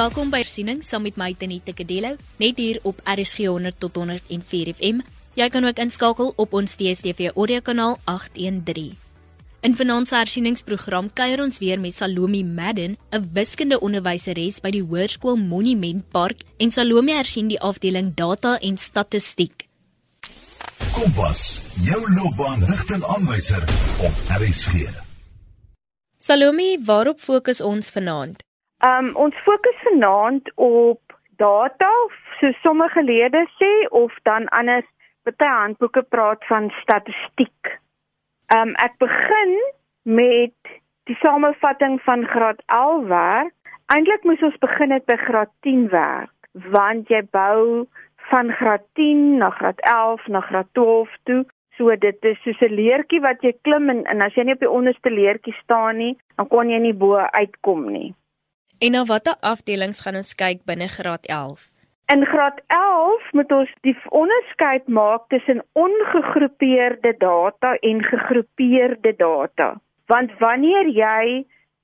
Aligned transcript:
Welkom 0.00 0.30
by 0.32 0.46
Siening 0.48 0.78
saam 0.80 1.02
met 1.04 1.18
my 1.20 1.34
Tenita 1.36 1.74
Kadelo, 1.76 2.14
net 2.40 2.56
hier 2.56 2.78
op 2.88 3.02
RSG 3.04 3.50
100 3.50 3.76
tot 3.82 3.98
104 4.00 4.70
FM. 4.78 5.02
Jy 5.36 5.48
kan 5.52 5.66
ook 5.68 5.82
inskakel 5.82 6.32
op 6.40 6.56
ons 6.56 6.78
DStv 6.80 7.34
audiokanaal 7.34 7.98
813. 8.08 8.94
In 9.60 9.76
vanaand 9.76 10.08
se 10.08 10.16
hersieningsprogram 10.16 11.12
kuier 11.12 11.44
ons 11.44 11.60
weer 11.60 11.76
met 11.84 11.98
Salome 11.98 12.40
Madden, 12.48 12.96
'n 13.12 13.28
wiskunde 13.36 13.80
onderwyseres 13.80 14.62
by 14.64 14.70
die 14.70 14.82
Hoërskool 14.82 15.36
Monument 15.36 16.08
Park 16.08 16.48
en 16.56 16.70
Salome 16.72 17.12
hersien 17.12 17.48
die 17.52 17.60
afdeling 17.60 18.14
data 18.14 18.56
en 18.58 18.78
statistiek. 18.78 19.68
Kompas, 20.96 21.60
jou 21.84 22.00
loopbaanrigtingaanwyser 22.14 23.62
op 24.00 24.14
RSG. 24.40 24.88
Salome, 26.16 26.78
waarop 26.84 27.20
fokus 27.20 27.60
ons 27.60 27.90
vanaand? 27.90 28.48
Um 28.80 29.10
ons 29.14 29.36
fokus 29.44 29.76
vanaand 29.84 30.52
op 30.54 31.00
data, 31.36 31.90
so 32.40 32.52
sommige 32.62 33.02
lede 33.02 33.42
sê 33.58 33.88
of 33.88 34.12
dan 34.22 34.48
anders 34.48 34.86
baie 35.28 35.48
handboeke 35.52 36.02
praat 36.02 36.44
van 36.48 36.70
statistiek. 36.80 37.72
Um 38.56 38.72
ek 38.80 38.96
begin 39.02 39.52
met 40.02 40.70
die 41.10 41.16
samevatting 41.20 41.98
van 42.06 42.24
graad 42.26 42.62
11 42.66 43.04
werk. 43.10 43.56
Eintlik 43.92 44.24
moes 44.24 44.42
ons 44.48 44.56
begin 44.64 44.94
het 44.96 45.04
by 45.04 45.16
graad 45.26 45.52
10 45.66 45.88
werk, 45.92 46.32
want 46.72 47.12
jy 47.12 47.20
bou 47.36 47.84
van 48.30 48.52
graad 48.62 48.86
10 48.96 49.42
na 49.42 49.50
graad 49.58 49.80
11 49.92 50.24
na 50.28 50.40
graad 50.40 50.70
12 50.72 51.12
toe. 51.28 51.42
So 51.76 51.92
dit 51.96 52.24
is 52.24 52.40
soos 52.46 52.64
'n 52.64 52.72
leertjie 52.80 53.20
wat 53.20 53.44
jy 53.44 53.52
klim 53.60 53.90
en, 53.90 54.06
en 54.06 54.24
as 54.24 54.34
jy 54.34 54.44
nie 54.48 54.56
op 54.56 54.64
die 54.64 54.72
onderste 54.78 55.10
leertjie 55.12 55.54
staan 55.60 55.96
nie, 55.96 56.16
dan 56.36 56.48
kon 56.48 56.70
jy 56.70 56.80
nie 56.80 56.96
bo 56.96 57.16
uitkom 57.16 57.92
nie. 57.92 58.14
En 58.80 58.90
na 58.90 59.04
watter 59.04 59.36
afdelings 59.40 59.98
gaan 60.00 60.16
ons 60.16 60.30
kyk 60.40 60.60
binne 60.68 60.86
graad 60.88 61.26
11? 61.28 61.64
In 62.12 62.22
graad 62.26 62.60
11 62.66 63.24
moet 63.36 63.50
ons 63.52 63.72
die 63.86 63.92
onderskeid 64.20 64.86
maak 64.88 65.26
tussen 65.28 65.58
ongegroepeerde 65.72 67.12
data 67.18 67.74
en 67.88 68.00
gegroepeerde 68.04 69.12
data. 69.16 69.66
Want 70.08 70.32
wanneer 70.38 70.88
jy 70.88 71.24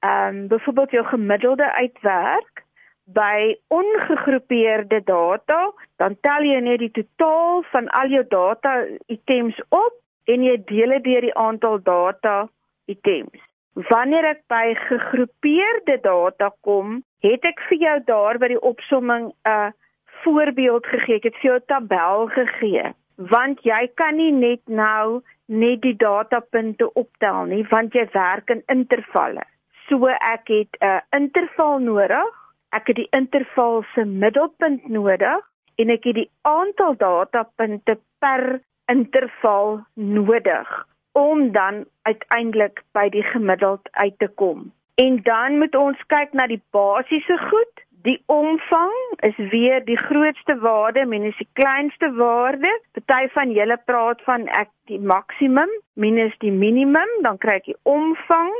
ehm 0.00 0.38
um, 0.38 0.48
byvoorbeeld 0.48 0.90
jou 0.90 1.04
gemiddelde 1.10 1.68
uitwerk 1.72 2.64
by 3.04 3.58
ongegroepeerde 3.68 5.02
data, 5.04 5.60
dan 5.96 6.16
tel 6.20 6.48
jy 6.48 6.60
net 6.60 6.78
die 6.78 6.94
totaal 7.00 7.60
van 7.74 7.88
al 7.88 8.08
jou 8.08 8.24
data 8.28 8.72
items 9.06 9.60
op 9.68 10.00
en 10.24 10.48
jy 10.48 10.56
deel 10.72 10.96
dit 10.96 11.04
deur 11.10 11.28
die 11.28 11.36
aantal 11.44 11.78
data 11.82 12.48
items. 12.86 13.44
Wanneer 13.76 14.24
ek 14.24 14.38
by 14.48 14.72
gegroepeerde 14.86 15.98
data 16.00 16.46
kom, 16.64 17.02
het 17.20 17.42
ek 17.44 17.58
vir 17.68 17.82
jou 17.82 17.96
daar 18.08 18.38
by 18.40 18.48
die 18.48 18.62
opsomming 18.64 19.26
'n 19.44 19.74
voorbeeld 20.22 20.86
gegee. 20.86 21.16
Ek 21.16 21.28
het 21.28 21.36
vir 21.40 21.48
jou 21.50 21.56
'n 21.58 21.66
tabel 21.68 22.26
gegee, 22.36 22.94
want 23.16 23.60
jy 23.68 23.82
kan 23.94 24.16
nie 24.16 24.32
net 24.32 24.62
nou 24.64 25.20
net 25.48 25.82
die 25.82 25.96
datapunte 25.96 26.88
optel 26.94 27.44
nie, 27.52 27.66
want 27.68 27.92
jy 27.92 28.08
werk 28.14 28.48
in 28.48 28.62
intervalle. 28.66 29.44
So 29.88 30.08
ek 30.08 30.48
het 30.48 30.72
'n 30.80 31.02
interval 31.12 31.78
nodig. 31.78 32.32
Ek 32.72 32.86
het 32.86 32.96
die 32.96 33.12
interval 33.12 33.84
se 33.94 34.04
middelpunt 34.04 34.88
nodig 34.88 35.44
en 35.76 35.90
ek 35.90 36.04
het 36.04 36.14
die 36.14 36.30
aantal 36.42 36.96
datapunte 36.96 38.00
per 38.20 38.60
interval 38.88 39.84
nodig 39.94 40.86
om 41.16 41.52
dan 41.52 41.84
uiteindelik 42.02 42.82
by 42.92 43.08
die 43.08 43.24
gemiddeld 43.32 43.88
uit 43.92 44.18
te 44.18 44.28
kom. 44.28 44.72
En 44.94 45.22
dan 45.22 45.58
moet 45.58 45.74
ons 45.76 46.02
kyk 46.12 46.32
na 46.32 46.46
die 46.46 46.62
basiese 46.76 47.38
goed. 47.48 47.82
Die 48.06 48.18
omvang 48.30 48.94
is 49.26 49.36
weer 49.50 49.80
die 49.84 49.96
grootste 49.98 50.58
waarde 50.60 51.06
minus 51.06 51.36
die 51.40 51.48
kleinste 51.58 52.12
waarde. 52.14 52.70
Party 52.92 53.28
van 53.34 53.50
julle 53.56 53.78
praat 53.84 54.22
van 54.28 54.46
ek 54.60 54.70
die 54.92 55.00
maksimum 55.00 55.72
minus 55.94 56.36
die 56.44 56.52
minimum, 56.52 57.10
dan 57.24 57.40
kry 57.40 57.58
ek 57.60 57.68
die 57.72 57.78
omvang. 57.82 58.52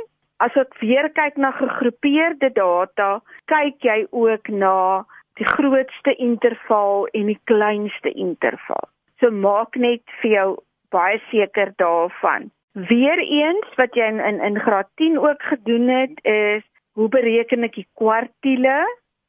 As 0.43 0.57
ek 0.59 0.75
weer 0.81 1.09
kyk 1.13 1.37
na 1.41 1.53
gegroepeerde 1.61 2.51
data, 2.57 3.21
kyk 3.49 3.85
jy 3.85 4.03
ook 4.11 4.49
na 4.49 5.05
die 5.37 5.47
grootste 5.47 6.13
interval 6.17 7.07
en 7.13 7.29
die 7.31 7.39
kleinste 7.49 8.13
interval. 8.13 8.89
So 9.21 9.31
maak 9.31 9.77
net 9.77 10.03
vir 10.21 10.31
jou 10.33 10.49
baie 10.93 11.21
seker 11.31 11.73
daarvan. 11.81 12.51
Weereens 12.77 13.69
wat 13.79 13.95
jy 13.97 14.05
in 14.05 14.19
in, 14.21 14.37
in 14.45 14.59
graad 14.61 14.89
10 15.01 15.17
ook 15.17 15.41
gedoen 15.49 15.87
het 15.89 16.19
is 16.29 16.63
hoe 16.93 17.07
bereken 17.09 17.65
ek 17.65 17.73
die 17.73 17.87
kwartiele? 17.97 18.75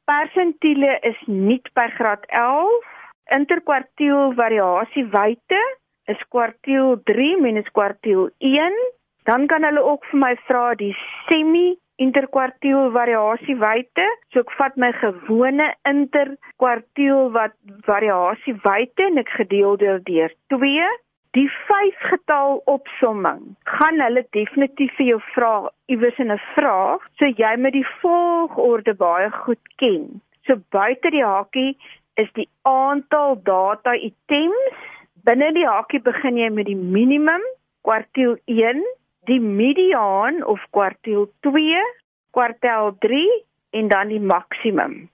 Persentiele 0.05 0.99
is 1.09 1.17
nie 1.25 1.57
by 1.73 1.87
graad 1.95 2.27
11. 2.29 2.85
Interkwartiel 3.33 4.35
variasiewyte 4.37 5.63
is 6.13 6.21
kwartiel 6.29 7.01
3 7.09 7.41
minus 7.41 7.73
kwartiel 7.73 8.29
1. 8.37 8.77
Dan 9.25 9.49
kan 9.49 9.65
hulle 9.65 9.81
ook 9.81 10.05
vir 10.11 10.21
my 10.27 10.31
vra 10.45 10.63
die 10.77 10.93
semi 11.25 11.73
interkwartiel 11.97 12.93
variasiewyte. 12.93 14.05
So 14.29 14.45
ek 14.45 14.57
vat 14.61 14.77
my 14.77 14.93
gewone 15.01 15.73
interkwartiel 15.89 17.33
wat 17.33 17.57
variasiewyte 17.89 19.09
en 19.09 19.21
ek 19.25 19.37
gedeel 19.41 19.77
deur 19.81 20.01
2 20.53 20.89
Die 21.37 21.49
5 21.67 21.97
getal 22.09 22.55
opsomming 22.65 23.41
gaan 23.69 23.99
hulle 24.01 24.23
definitief 24.33 24.95
vir 24.97 25.05
jou 25.11 25.17
vra 25.35 25.51
iewers 25.93 26.17
in 26.23 26.31
'n 26.33 26.41
vraag, 26.55 27.03
so 27.19 27.25
jy 27.41 27.51
moet 27.57 27.75
die 27.75 27.89
volgorde 28.01 28.95
baie 29.01 29.29
goed 29.43 29.61
ken. 29.81 30.21
So 30.47 30.57
buite 30.73 31.11
die 31.13 31.25
hakie 31.25 31.77
is 32.15 32.31
die 32.33 32.47
aantal 32.65 33.37
data 33.43 33.93
items. 33.93 34.73
Binne 35.23 35.51
die 35.53 35.67
hakie 35.67 36.01
begin 36.01 36.37
jy 36.37 36.49
met 36.49 36.65
die 36.65 36.81
minimum, 36.97 37.45
kwartiel 37.85 38.35
1, 38.47 38.81
die 39.29 39.39
mediaan 39.39 40.43
of 40.43 40.65
kwartiel 40.71 41.29
2, 41.45 41.85
kwartaal 42.31 42.95
3 43.05 43.25
en 43.69 43.87
dan 43.87 44.07
die 44.07 44.19
maksimum. 44.33 45.09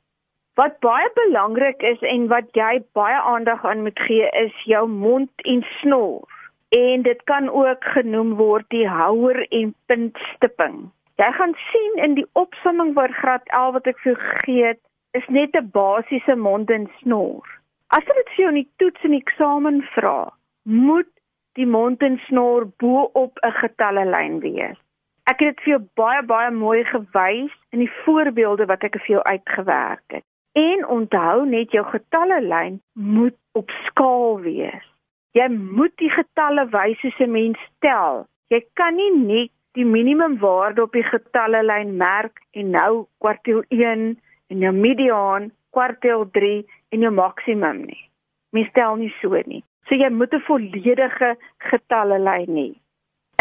Wat 0.55 0.79
baie 0.79 1.09
belangrik 1.13 1.81
is 1.83 1.99
en 2.07 2.27
wat 2.31 2.53
jy 2.55 2.79
baie 2.95 3.15
aandag 3.19 3.65
aan 3.67 3.81
moet 3.83 3.99
gee 3.99 4.27
is 4.39 4.59
jou 4.63 4.85
mond 4.87 5.31
en 5.51 5.63
snor. 5.79 6.27
En 6.69 7.01
dit 7.01 7.23
kan 7.23 7.49
ook 7.49 7.83
genoem 7.95 8.35
word 8.39 8.69
die 8.71 8.87
houer 8.87 9.41
en 9.49 9.73
puntstipping. 9.85 10.77
Jy 11.19 11.27
gaan 11.31 11.55
sien 11.71 11.99
in 12.03 12.15
die 12.15 12.27
opsomming 12.39 12.93
vir 12.95 13.11
graad 13.19 13.51
11 13.51 13.73
wat 13.73 13.89
ek 13.91 13.99
vir 14.03 14.15
gegee 14.21 14.63
het, 14.69 14.79
is 15.19 15.27
net 15.27 15.57
'n 15.59 15.69
basiese 15.75 16.35
mond 16.35 16.71
en 16.71 16.87
snor. 17.01 17.43
As 17.87 18.05
dit 18.05 18.29
vir 18.29 18.43
jou 18.43 18.49
in 18.53 18.61
die 18.61 18.71
toets 18.77 19.03
en 19.03 19.13
eksamen 19.13 19.81
vra, 19.95 20.31
moet 20.63 21.11
die 21.59 21.67
mond 21.67 22.01
en 22.01 22.15
snor 22.27 22.67
bo 22.79 23.09
op 23.13 23.43
'n 23.43 23.51
getalle 23.59 24.05
lyn 24.05 24.39
wees. 24.39 24.79
Ek 25.27 25.39
het 25.39 25.55
dit 25.55 25.59
vir 25.63 25.71
jou 25.73 25.81
baie 25.95 26.23
baie 26.23 26.51
mooi 26.51 26.83
gewys 26.83 27.51
in 27.71 27.79
die 27.79 27.91
voorbeelde 28.05 28.65
wat 28.65 28.83
ek 28.83 28.95
vir 29.01 29.15
jou 29.15 29.23
uitgewerk 29.23 30.07
het. 30.07 30.25
En 30.55 30.85
onthou 30.87 31.45
net 31.45 31.71
jou 31.75 31.83
getalle 31.85 32.39
lyn 32.41 32.77
moet 32.93 33.35
op 33.59 33.71
skaal 33.87 34.39
wees. 34.39 34.85
Jy 35.35 35.49
moet 35.51 35.91
die 35.99 36.11
getalle 36.13 36.63
wys 36.71 36.99
soos 37.01 37.19
'n 37.19 37.31
mens 37.31 37.59
tel. 37.83 38.23
Jy 38.47 38.61
kan 38.79 38.95
nie 38.95 39.11
net 39.15 39.51
die 39.75 39.85
minimumwaarde 39.85 40.81
op 40.81 40.95
die 40.95 41.03
getalle 41.03 41.63
lyn 41.63 41.97
merk 41.97 42.39
en 42.51 42.69
nou 42.69 43.07
kwartaal 43.19 43.63
1 43.67 44.05
en 44.47 44.59
jou 44.59 44.71
mediaan 44.71 45.51
kwartaal 45.75 46.25
3 46.31 46.65
en 46.89 47.01
jou 47.01 47.11
maksimum 47.11 47.85
nie. 47.85 48.03
Mens 48.55 48.71
tel 48.71 48.95
nie 48.95 49.13
so 49.19 49.41
nie. 49.45 49.63
So 49.87 49.95
jy 49.95 50.09
moet 50.09 50.33
'n 50.33 50.47
volledige 50.47 51.35
getalle 51.57 52.19
lyn 52.19 52.55
hê. 52.55 52.69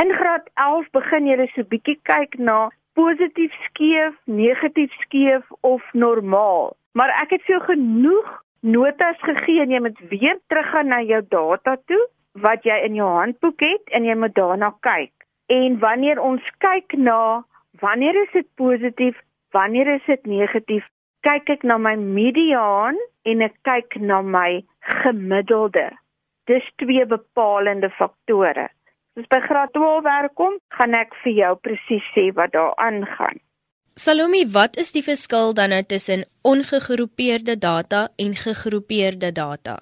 In 0.02 0.10
graad 0.12 0.50
11 0.54 0.90
begin 0.90 1.26
jy 1.26 1.46
so 1.54 1.62
bietjie 1.62 1.98
kyk 2.02 2.38
na 2.38 2.70
positief 2.94 3.52
skeef, 3.66 4.14
negatief 4.24 4.90
skeef 5.04 5.44
of 5.60 5.82
normaal. 5.92 6.76
Maar 6.94 7.10
ek 7.22 7.34
het 7.34 7.46
jou 7.50 7.60
genoeg 7.66 8.28
notas 8.62 9.18
gegee 9.26 9.62
en 9.64 9.72
jy 9.74 9.80
moet 9.82 9.98
weer 10.10 10.38
teruggaan 10.48 10.92
na 10.92 11.00
jou 11.02 11.20
data 11.28 11.76
toe 11.90 12.00
wat 12.44 12.66
jy 12.66 12.76
in 12.86 12.94
jou 12.98 13.08
handboek 13.10 13.60
het 13.66 13.90
en 13.98 14.06
jy 14.06 14.14
moet 14.18 14.34
daarna 14.34 14.70
kyk. 14.86 15.12
En 15.50 15.78
wanneer 15.82 16.20
ons 16.22 16.44
kyk 16.62 16.94
na 16.98 17.42
wanneer 17.82 18.16
is 18.22 18.30
dit 18.32 18.46
positief, 18.56 19.18
wanneer 19.50 19.90
is 19.96 20.06
dit 20.06 20.26
negatief, 20.26 20.86
kyk 21.26 21.50
ek 21.56 21.66
na 21.66 21.78
my 21.78 21.96
mediaan 21.98 22.98
en 23.26 23.42
ek 23.42 23.58
kyk 23.66 23.98
na 24.00 24.20
my 24.22 24.62
gemiddelde. 25.02 25.88
Dis 26.46 26.66
twee 26.82 27.06
bepalende 27.08 27.90
faktore. 27.98 28.68
As 29.18 29.26
by 29.30 29.40
graad 29.46 29.72
12 29.74 30.02
werk 30.06 30.34
kom, 30.38 30.58
gaan 30.78 30.94
ek 30.98 31.14
vir 31.22 31.34
jou 31.40 31.52
presies 31.66 32.06
sê 32.14 32.28
wat 32.38 32.54
daar 32.54 32.74
aangaan. 32.82 33.42
Salome, 33.96 34.40
wat 34.50 34.74
is 34.82 34.88
die 34.90 35.04
verskil 35.06 35.52
dan 35.54 35.70
nou 35.70 35.82
tussen 35.86 36.24
ongegroepeerde 36.42 37.54
data 37.58 38.08
en 38.18 38.32
gegroepeerde 38.34 39.28
data? 39.32 39.74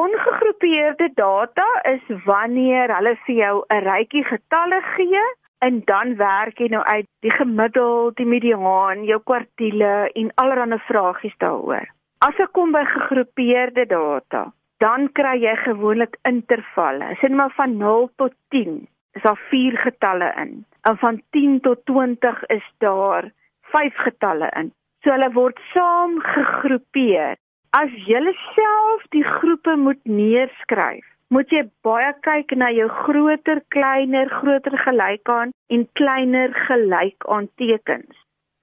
Ongegroepeerde 0.00 1.10
data 1.14 1.66
is 1.90 2.06
wanneer 2.24 2.88
hulle 2.96 3.12
vir 3.26 3.34
jou 3.36 3.56
'n 3.68 3.82
rykie 3.84 4.22
getalle 4.24 4.78
gee 4.94 5.24
en 5.58 5.82
dan 5.84 6.16
werk 6.16 6.58
jy 6.58 6.68
nou 6.68 6.82
uit 6.84 7.06
die 7.20 7.30
gemiddeld, 7.30 8.16
die 8.16 8.26
mediaan, 8.26 9.04
jou 9.04 9.20
kwartiele 9.20 10.08
en 10.14 10.32
allerlei 10.34 10.78
vragies 10.86 11.36
daaroor. 11.36 11.84
As 12.18 12.40
ek 12.40 12.52
kom 12.52 12.72
by 12.72 12.84
gegroepeerde 12.84 13.84
data, 13.86 14.52
dan 14.78 15.12
kry 15.12 15.36
jy 15.36 15.56
gewoonlik 15.56 16.16
intervalle. 16.22 17.16
Sien 17.20 17.36
maar 17.36 17.52
van 17.56 17.76
0 17.76 18.10
tot 18.16 18.32
10 18.48 18.88
is 19.12 19.22
daar 19.22 19.40
4 19.50 19.76
getalle 19.76 20.32
in. 20.36 20.64
En 20.80 20.96
van 20.96 21.22
10 21.30 21.60
tot 21.60 21.84
20 21.84 22.44
is 22.48 22.64
daar 22.78 23.30
5 23.72 24.02
getalle 24.06 24.50
in. 24.60 24.72
So 25.04 25.14
hulle 25.14 25.30
word 25.36 25.60
saam 25.72 26.18
gegroepeer. 26.24 27.38
As 27.76 27.92
jy 28.08 28.20
self 28.54 29.04
die 29.14 29.24
groepe 29.24 29.76
moet 29.78 30.00
neerskryf, 30.04 31.06
moet 31.30 31.52
jy 31.54 31.62
baie 31.86 32.10
kyk 32.26 32.56
na 32.58 32.70
jou 32.74 32.88
groter, 33.04 33.62
kleiner, 33.70 34.28
groter 34.40 34.76
gelyk 34.82 35.30
aan 35.30 35.54
en 35.70 35.86
kleiner 36.00 36.56
gelyk 36.66 37.28
aan 37.30 37.46
tekens. 37.62 38.16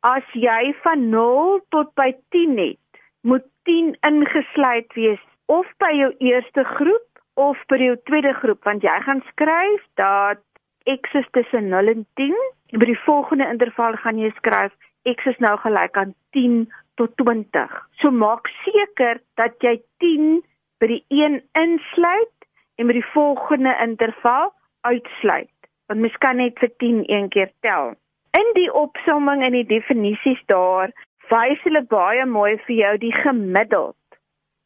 As 0.04 0.28
jy 0.36 0.74
van 0.84 1.10
0 1.10 1.64
tot 1.72 1.94
by 1.96 2.12
10 2.36 2.60
het, 2.60 3.02
moet 3.24 3.48
10 3.64 3.96
ingesluit 4.08 4.94
wees 5.00 5.24
of 5.48 5.68
by 5.80 5.92
jou 5.96 6.12
eerste 6.24 6.64
groep 6.76 7.08
of 7.40 7.60
by 7.72 7.80
jou 7.82 7.96
tweede 8.10 8.34
groep 8.42 8.64
want 8.68 8.84
jy 8.84 9.00
gaan 9.06 9.24
skryf 9.32 9.84
dat 10.00 10.44
x 10.88 11.16
is 11.20 11.28
tussen 11.38 11.70
0 11.74 11.92
en 11.94 12.06
10 12.20 12.36
en 12.74 12.84
by 12.84 12.88
die 12.90 13.02
volgende 13.06 13.48
interval 13.52 13.96
gaan 14.04 14.20
jy 14.20 14.32
skryf 14.40 14.76
x 15.14 15.30
is 15.32 15.40
nou 15.44 15.56
gelyk 15.64 15.98
aan 15.98 16.14
10 16.36 16.66
tot 17.00 17.14
20. 17.22 17.76
So 18.02 18.12
maak 18.12 18.50
seker 18.64 19.22
dat 19.40 19.58
jy 19.66 19.78
10 20.04 20.42
by 20.82 20.92
die 20.94 21.04
een 21.14 21.42
insluit 21.58 22.48
en 22.78 22.90
by 22.90 22.98
die 23.00 23.10
volgende 23.14 23.76
interval 23.84 24.54
uitsluit. 24.82 25.54
Want 25.88 26.04
mens 26.04 26.18
kan 26.24 26.42
net 26.42 26.60
vir 26.60 26.74
10 26.84 27.04
een 27.06 27.30
keer 27.30 27.52
tel. 27.66 27.94
In 28.38 28.50
die 28.54 28.70
opsomming 28.74 29.44
en 29.46 29.56
die 29.56 29.68
definisies 29.68 30.42
daar 30.52 30.94
wys 31.32 31.64
hulle 31.64 31.84
baie 31.90 32.26
mooi 32.26 32.58
vir 32.68 32.76
jou 32.76 32.98
die 33.02 33.16
gemiddeld 33.24 33.98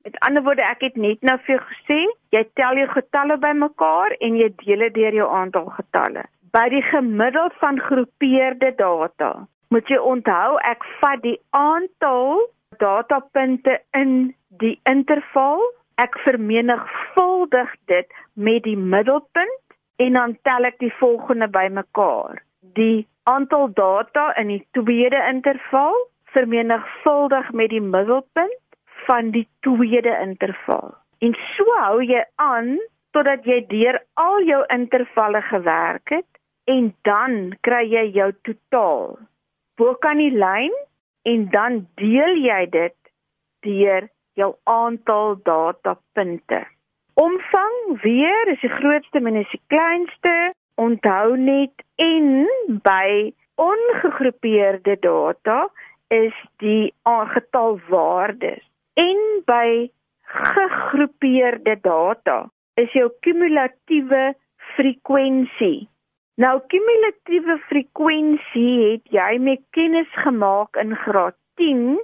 Met 0.04 0.20
ander 0.26 0.42
woorde, 0.44 0.64
ek 0.66 0.82
het 0.82 0.96
net 0.98 1.22
nou 1.22 1.36
vir 1.46 1.56
jou 1.56 1.64
gesê, 1.70 2.00
jy 2.34 2.42
tel 2.58 2.80
jou 2.80 2.88
getalle 2.90 3.38
bymekaar 3.42 4.16
en 4.26 4.38
jy 4.40 4.48
deel 4.64 4.86
dit 4.88 4.96
deur 4.96 5.18
jou 5.20 5.28
aantal 5.30 5.68
getalle. 5.78 6.24
By 6.56 6.64
die 6.74 6.82
gemiddeld 6.88 7.54
van 7.62 7.78
groepeerde 7.80 8.72
data, 8.80 9.30
moet 9.72 9.88
jy 9.88 9.98
onthou 10.14 10.58
ek 10.68 10.84
vat 11.00 11.22
die 11.24 11.38
aantal 11.56 12.42
datapunte 12.84 13.78
in 13.96 14.34
die 14.62 14.76
interval, 14.90 15.64
ek 16.02 16.18
vermenigvuldig 16.26 17.72
dit 17.92 18.16
met 18.34 18.64
die 18.68 18.78
middelpunt 18.78 19.78
en 20.04 20.18
dan 20.18 20.36
tel 20.48 20.68
ek 20.68 20.80
die 20.84 20.94
volgende 21.00 21.48
bymekaar. 21.52 22.42
Die 22.76 23.08
aantal 23.30 23.70
data 23.78 24.32
in 24.42 24.52
die 24.52 24.64
tweede 24.76 25.20
interval 25.30 25.96
vermenigvuldig 26.36 27.52
met 27.56 27.72
die 27.72 27.84
middelpunt 27.84 28.60
van 29.08 29.32
die 29.36 29.48
tweede 29.68 30.14
interval. 30.24 30.96
En 31.20 31.36
so 31.56 31.80
hou 31.84 32.02
jy 32.04 32.24
aan 32.42 32.76
totdat 33.16 33.48
jy 33.48 33.62
deur 33.72 34.00
al 34.20 34.44
jou 34.48 34.62
intervalle 34.74 35.42
gewerk 35.48 36.16
het 36.16 36.28
en 36.72 36.94
dan 37.08 37.52
kry 37.68 37.84
jy 37.92 38.08
jou 38.16 38.32
totaal. 38.48 39.20
Bo 39.82 39.96
kan 39.98 40.20
die 40.22 40.30
lyn 40.30 40.74
en 41.26 41.46
dan 41.50 41.78
deel 41.98 42.36
jy 42.38 42.66
dit 42.70 42.98
deur 43.66 44.04
jou 44.38 44.50
aantal 44.70 45.40
datapunte. 45.48 46.60
Omvang 47.18 47.78
weer 48.04 48.52
is 48.54 48.62
die 48.62 48.70
grootste 48.76 49.22
minus 49.26 49.50
die 49.50 49.62
kleinste. 49.74 50.36
Onthou 50.78 51.34
net 51.38 51.82
en 51.98 52.46
by 52.86 53.34
ongegroepeerde 53.66 55.00
data 55.02 55.58
is 56.14 56.38
die 56.62 56.94
aangetal 57.10 57.80
waardes 57.90 58.62
en 59.02 59.20
by 59.50 59.90
gegroepeerde 60.46 61.80
data 61.82 62.38
is 62.78 62.94
jou 62.94 63.10
kumulatiewe 63.26 64.24
frekwensie. 64.76 65.90
Nou 66.40 66.62
kumulatiewe 66.72 67.58
frekwensie 67.68 68.76
het 68.92 69.12
jy 69.12 69.38
met 69.44 69.60
kennis 69.76 70.08
gemaak 70.24 70.78
in 70.80 70.96
graad 70.96 71.36
10 71.60 72.00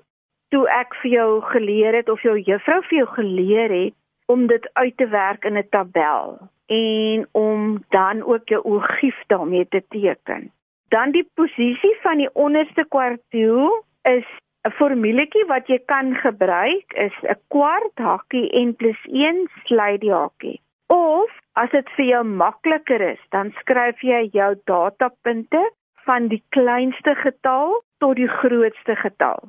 toe 0.51 0.65
ek 0.71 0.95
vir 1.01 1.12
jou 1.12 1.29
geleer 1.53 1.95
het 1.95 2.09
of 2.09 2.21
jou 2.21 2.35
juffrou 2.35 2.81
vir 2.89 2.97
jou 2.97 3.07
geleer 3.15 3.71
het 3.71 3.95
om 4.27 4.47
dit 4.51 4.68
uit 4.74 4.97
te 4.97 5.07
werk 5.07 5.47
in 5.47 5.57
'n 5.57 5.69
tabel 5.69 6.38
en 6.68 7.27
om 7.31 7.83
dan 7.89 8.24
ook 8.24 8.50
jou 8.50 8.62
ogief 8.63 9.15
daarmee 9.27 9.68
te 9.68 9.83
teken. 9.89 10.51
Dan 10.89 11.12
die 11.12 11.29
posisie 11.33 11.95
van 12.01 12.18
die 12.18 12.33
onderste 12.33 12.85
kwartiel 12.89 13.85
is 14.03 14.27
'n 14.68 14.71
formuletjie 14.71 15.45
wat 15.45 15.68
jy 15.68 15.79
kan 15.85 16.15
gebruik 16.15 16.94
is 16.94 17.15
'n 17.24 17.39
kwart 17.47 17.95
hakkie 17.95 18.47
n 18.51 18.75
+ 18.75 19.06
1 19.06 19.47
sluit 19.63 20.01
die 20.01 20.12
hakkie. 20.12 20.62
Of 20.88 21.31
as 21.57 21.74
dit 21.74 21.89
vir 21.98 22.06
jou 22.06 22.24
makliker 22.24 23.01
is, 23.13 23.21
dan 23.33 23.51
skryf 23.62 24.01
jy 24.06 24.27
jou 24.36 24.54
datapunte 24.69 25.62
van 26.07 26.30
die 26.31 26.42
kleinste 26.56 27.15
getal 27.24 27.80
tot 28.04 28.18
die 28.19 28.30
grootste 28.39 28.95
getal. 29.01 29.42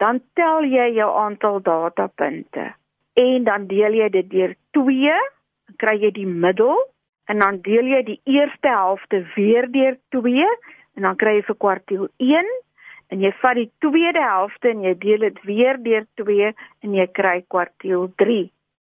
Dan 0.00 0.20
tel 0.38 0.66
jy 0.68 0.92
jou 0.96 1.08
aantal 1.24 1.62
datapunte 1.64 2.72
en 3.16 3.46
dan 3.48 3.64
deel 3.70 3.96
jy 3.96 4.10
dit 4.12 4.28
deur 4.30 4.52
2, 4.76 5.16
dan 5.66 5.76
kry 5.80 5.96
jy 6.02 6.10
die 6.18 6.28
middel 6.28 6.76
en 7.32 7.40
dan 7.42 7.62
deel 7.64 7.88
jy 7.94 8.02
die 8.10 8.20
eerste 8.36 8.68
helfte 8.68 9.22
weer 9.34 9.66
deur 9.72 9.96
2 10.14 10.44
en 10.96 11.08
dan 11.08 11.16
kry 11.20 11.38
jy 11.38 11.46
vir 11.48 11.58
kwartiel 11.64 12.08
1 12.22 12.52
en 13.14 13.22
jy 13.24 13.32
vat 13.40 13.58
die 13.58 13.70
tweede 13.84 14.22
helfte 14.22 14.70
en 14.72 14.84
jy 14.84 14.94
deel 15.02 15.24
dit 15.28 15.40
weer 15.48 15.80
deur 15.82 16.04
2 16.20 16.52
en 16.52 16.98
jy 17.00 17.06
kry 17.18 17.38
kwartiel 17.48 18.10
3. 18.22 18.44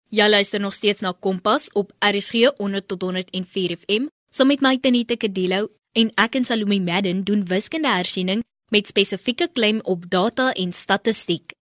Jy 0.08 0.28
luister 0.30 0.60
nog 0.60 0.72
steeds 0.72 1.00
na 1.02 1.10
Kompas 1.20 1.72
op 1.74 1.90
RSG 1.98 2.34
100 2.56 2.88
tot 2.88 3.02
104 3.02 3.76
FM 3.76 4.04
saam 4.30 4.46
met 4.46 4.60
my 4.62 4.76
Tenita 4.78 5.16
Kadelo 5.18 5.66
en 5.98 6.12
ek 6.14 6.36
en 6.38 6.44
Salome 6.46 6.78
Madden 6.78 7.24
doen 7.26 7.42
wiskunde 7.50 7.90
hersiening 7.90 8.44
met 8.70 8.86
spesifieke 8.86 9.48
klem 9.52 9.80
op 9.82 10.06
data 10.06 10.52
en 10.52 10.70
statistiek. 10.72 11.56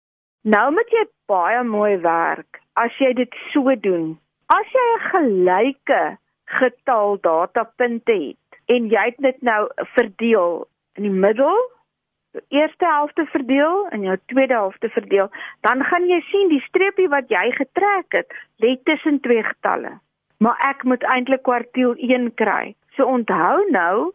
Nou 0.43 0.73
moet 0.75 0.91
jy 0.91 1.05
baie 1.31 1.63
mooi 1.63 1.95
werk 2.03 2.59
as 2.75 2.91
jy 2.99 3.13
dit 3.15 3.31
so 3.53 3.71
doen. 3.79 4.19
As 4.51 4.67
jy 4.75 4.87
'n 4.91 5.07
gelyke 5.13 6.03
getal 6.59 7.17
datapunte 7.23 8.11
het 8.11 8.59
en 8.67 8.91
jy 8.91 9.05
het 9.07 9.23
dit 9.23 9.41
nou 9.41 9.71
verdeel 9.95 10.67
in 10.99 11.03
die 11.07 11.17
middel 11.27 11.55
eerste 12.47 12.85
helfte 12.85 13.25
verdeel 13.25 13.87
en 13.89 14.01
jou 14.01 14.17
tweede 14.25 14.53
helfte 14.53 14.89
verdeel, 14.89 15.29
dan 15.61 15.83
gaan 15.83 16.07
jy 16.09 16.19
sien 16.29 16.49
die 16.49 16.63
streepie 16.67 17.07
wat 17.09 17.29
jy 17.29 17.51
getrek 17.57 18.17
het, 18.17 18.33
lê 18.63 18.75
tussen 18.89 19.19
twee 19.25 19.43
getalle. 19.43 19.97
Maar 20.37 20.59
ek 20.69 20.83
moet 20.83 21.03
eintlik 21.03 21.43
kwartiel 21.47 21.95
1 21.97 22.33
kry. 22.39 22.73
So 22.97 23.05
onthou 23.05 23.63
nou, 23.71 24.11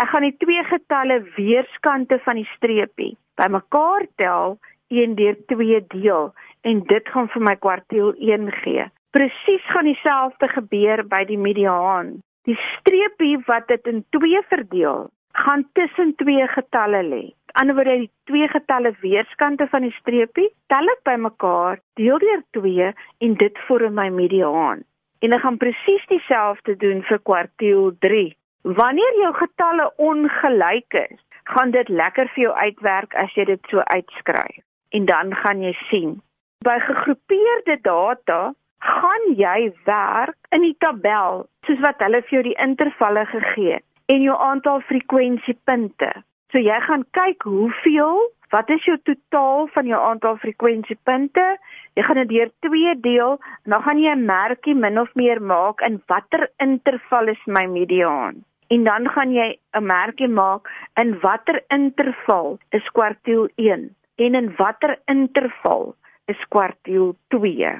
ek 0.00 0.10
gaan 0.12 0.26
die 0.26 0.36
twee 0.42 0.64
getalle 0.68 1.20
weerskante 1.36 2.20
van 2.26 2.40
die 2.40 2.48
streepie 2.56 3.14
bymekaar 3.40 4.06
tel 4.20 4.58
1 4.88 5.14
deur 5.16 5.36
2 5.52 5.84
deel 5.94 6.32
en 6.68 6.82
dit 6.90 7.12
gaan 7.14 7.30
vir 7.32 7.46
my 7.48 7.54
kwartiel 7.56 8.12
1 8.18 8.50
gee. 8.62 8.88
Presies 9.14 9.64
gaan 9.72 9.88
dieselfde 9.88 10.48
gebeur 10.52 11.02
by 11.08 11.24
die 11.26 11.38
mediaan. 11.38 12.18
Die 12.46 12.58
streepie 12.76 13.38
wat 13.46 13.66
dit 13.68 13.86
in 13.90 14.04
2 14.16 14.42
verdeel, 14.52 15.08
gaan 15.32 15.64
tussen 15.72 16.14
twee 16.16 16.46
getalle 16.48 17.02
lê 17.06 17.24
ander 17.54 17.74
woorde 17.74 17.96
die 18.02 18.10
twee 18.30 18.48
getalle 18.48 18.92
weerskante 19.00 19.66
van 19.72 19.86
die 19.86 19.94
streepie 19.98 20.48
tel 20.72 20.92
ek 20.94 21.02
bymekaar 21.08 21.80
deel 22.00 22.20
deur 22.22 22.44
2 22.58 22.92
en 23.26 23.34
dit 23.42 23.58
vorm 23.66 23.94
my 23.94 24.08
mediaan. 24.14 24.84
En 25.20 25.32
ek 25.36 25.42
gaan 25.44 25.58
presies 25.60 26.06
dieselfde 26.12 26.76
doen 26.84 27.02
vir 27.08 27.20
kwartiel 27.24 27.90
3 28.06 28.28
wanneer 28.62 29.20
jou 29.22 29.32
getalle 29.34 29.86
ongelyk 29.96 30.96
is 31.00 31.20
gaan 31.50 31.70
dit 31.70 31.88
lekker 31.88 32.28
vir 32.34 32.42
jou 32.42 32.54
uitwerk 32.54 33.14
as 33.14 33.32
jy 33.34 33.44
dit 33.48 33.70
so 33.72 33.80
uitskryf. 33.80 34.62
En 34.90 35.06
dan 35.06 35.34
gaan 35.34 35.62
jy 35.62 35.72
sien. 35.88 36.18
By 36.64 36.76
gegroepeerde 36.84 37.78
data 37.82 38.40
gaan 38.84 39.24
jy 39.36 39.72
werk 39.86 40.36
in 40.54 40.64
die 40.66 40.76
tabel 40.78 41.46
soos 41.66 41.80
wat 41.84 42.02
hulle 42.04 42.22
vir 42.26 42.36
jou 42.36 42.42
die 42.48 42.58
intervalle 42.64 43.24
gegee 43.32 43.78
het 43.78 43.86
en 44.12 44.22
jou 44.24 44.36
aantal 44.36 44.80
frekwensiepunte 44.88 46.10
So 46.50 46.58
jy 46.58 46.76
gaan 46.82 47.04
kyk 47.14 47.44
hoeveel, 47.46 48.16
wat 48.50 48.70
is 48.74 48.82
jou 48.82 48.96
totaal 49.06 49.68
van 49.70 49.86
jou 49.86 49.98
aantal 50.02 50.38
frekwensiepunte? 50.42 51.44
Jy 51.94 52.02
gaan 52.06 52.18
dit 52.24 52.32
deur 52.32 52.50
2 52.66 52.94
deel 53.04 53.36
en 53.38 53.74
dan 53.76 53.84
gaan 53.86 54.00
jy 54.02 54.14
'n 54.14 54.26
merkie 54.26 54.74
min 54.74 54.98
of 54.98 55.14
meer 55.14 55.38
maak 55.38 55.80
in 55.86 56.02
watter 56.08 56.50
interval 56.58 57.28
is 57.28 57.44
my 57.46 57.66
mediaan. 57.66 58.42
En 58.68 58.84
dan 58.84 59.08
gaan 59.08 59.32
jy 59.32 59.58
'n 59.78 59.86
merkie 59.86 60.28
maak 60.28 60.66
in 60.96 61.20
watter 61.20 61.62
interval 61.68 62.58
is 62.70 62.90
kwartiel 62.98 63.48
1 63.56 63.94
en 64.16 64.34
in 64.34 64.54
watter 64.56 64.98
interval 65.06 65.94
is 66.26 66.40
kwartiel 66.48 67.14
2. 67.28 67.78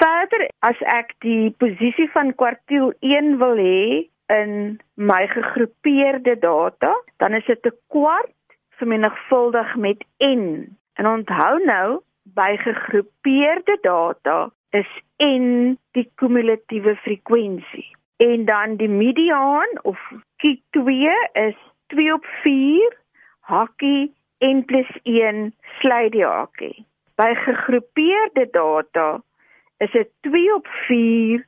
Verder 0.00 0.48
as 0.60 0.80
ek 0.80 1.12
die 1.20 1.50
posisie 1.50 2.08
van 2.12 2.34
kwartiel 2.34 2.92
1 3.00 3.36
wil 3.38 3.56
hê 3.56 4.08
in 4.28 4.80
my 4.94 5.26
gegroepeerde 5.26 6.38
data, 6.38 7.02
dan 7.16 7.34
is 7.34 7.46
dit 7.46 7.64
'n 7.64 7.76
kwart 7.88 8.34
vermenigvuldig 8.70 9.76
met 9.76 10.04
n. 10.18 10.76
En 10.94 11.06
onthou 11.06 11.64
nou, 11.64 12.00
by 12.22 12.56
gegroepeerde 12.56 13.78
data 13.80 14.50
is 14.70 14.88
n 15.24 15.78
die 15.92 16.10
kumulatiewe 16.14 16.96
frekwensie. 16.96 17.96
En 18.16 18.44
dan 18.44 18.76
die 18.76 18.88
mediaan 18.88 19.68
of 19.82 19.98
Q2 20.36 20.84
is 21.32 21.56
2 21.86 22.12
op 22.12 22.24
4 22.42 22.96
hakkie 23.40 24.14
n 24.44 24.64
+ 24.84 25.02
1 25.02 25.54
sluit 25.78 26.12
die 26.12 26.24
hakkie. 26.24 26.86
By 27.16 27.34
gegroepeerde 27.34 28.48
data 28.50 29.22
is 29.78 29.90
dit 29.90 30.10
2 30.20 30.54
op 30.54 30.66
4 30.66 31.46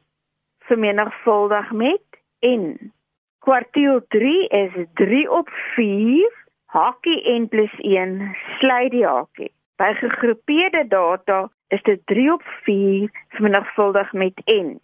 vermenigvuldig 0.59 1.71
met 1.71 2.10
n. 2.41 2.93
Kwartiel 3.41 4.01
3 4.09 4.47
is 4.49 4.73
3 4.95 5.31
op 5.31 5.49
4 5.77 6.37
hakkie 6.75 7.19
n 7.41 7.49
+ 7.49 7.79
1 7.79 8.37
sluit 8.59 8.91
die 8.91 9.07
hakkie. 9.07 9.51
By 9.77 9.95
gegroepeerde 9.95 10.85
data 10.89 11.49
is 11.69 11.83
dit 11.83 12.01
3 12.07 12.33
op 12.33 12.43
4 12.65 13.11
vermenigvuldig 13.29 14.13
met 14.13 14.43
n. 14.47 14.81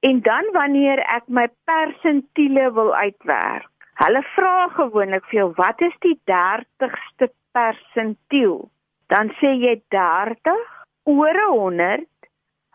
En 0.00 0.20
dan 0.22 0.48
wanneer 0.52 0.98
ek 0.98 1.28
my 1.28 1.46
persentiele 1.64 2.72
wil 2.72 2.94
uitwerk, 2.94 3.68
hulle 4.00 4.22
vra 4.34 4.68
gewoonlik 4.78 5.24
vir 5.28 5.38
jou 5.40 5.50
wat 5.56 5.80
is 5.84 5.96
die 6.00 6.16
30ste 6.30 7.28
persentiel? 7.52 8.70
Dan 9.12 9.28
sê 9.40 9.52
jy 9.60 9.76
30 9.92 10.62
oor 11.04 11.40
100 11.48 12.06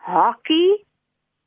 hakkie 0.06 0.85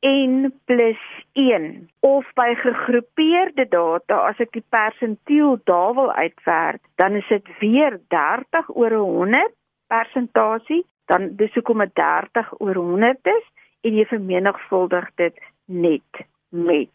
n 0.06 0.52
plus 0.64 1.00
1 1.32 1.88
of 2.00 2.24
by 2.34 2.54
gegroepeerde 2.62 3.66
data 3.68 4.20
as 4.28 4.40
ek 4.40 4.52
die 4.56 4.64
persentiel 4.72 5.58
daar 5.68 5.94
wil 5.94 6.12
uitwerk 6.12 6.82
dan 6.96 7.18
is 7.20 7.28
dit 7.28 7.46
weer 7.60 8.00
30 8.08 8.70
oor 8.74 8.96
100 8.96 9.52
persentasie 9.92 10.84
dan 11.10 11.34
dis 11.36 11.54
hoekom 11.54 11.84
dit 11.84 11.94
30 11.94 12.52
oor 12.58 12.74
100 12.74 13.32
is 13.36 13.46
en 13.86 13.96
jy 13.96 14.04
vermenigvuldig 14.08 15.08
dit 15.20 15.40
net 15.66 16.24
met 16.48 16.92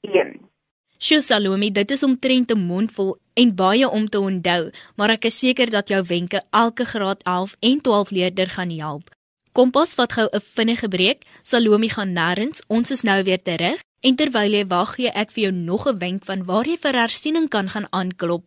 1. 0.00 0.34
Sjoe 0.98 1.20
Salome, 1.22 1.70
dit 1.72 1.90
is 1.90 2.02
omtrent 2.06 2.52
'n 2.52 2.66
mondvol 2.66 3.16
en 3.34 3.54
baie 3.54 3.88
om 3.88 4.06
te 4.08 4.20
onthou, 4.20 4.70
maar 4.96 5.10
ek 5.10 5.24
is 5.24 5.38
seker 5.38 5.70
dat 5.70 5.88
jou 5.88 6.02
wenke 6.08 6.42
elke 6.50 6.84
graad 6.84 7.22
11 7.22 7.56
en 7.60 7.80
12 7.80 8.10
leerder 8.10 8.48
gaan 8.48 8.70
help. 8.70 9.10
Kompas 9.54 9.94
wat 9.94 10.12
gou 10.12 10.26
'n 10.32 10.40
vinnige 10.56 10.88
breek. 10.88 11.22
Salome 11.42 11.88
gaan 11.88 12.12
nêrens. 12.12 12.62
Ons 12.66 12.90
is 12.90 13.02
nou 13.02 13.22
weer 13.22 13.42
terug. 13.42 13.78
En 14.00 14.16
terwyl 14.16 14.50
jy 14.50 14.66
wag, 14.66 14.94
gee 14.94 15.10
ek 15.14 15.30
vir 15.30 15.42
jou 15.42 15.52
nog 15.52 15.86
'n 15.86 15.98
wenk 15.98 16.24
van 16.24 16.44
waar 16.44 16.66
jy 16.66 16.76
vir 16.76 16.92
hersiening 16.92 17.48
kan 17.48 17.68
gaan 17.68 17.86
aanklop. 17.90 18.42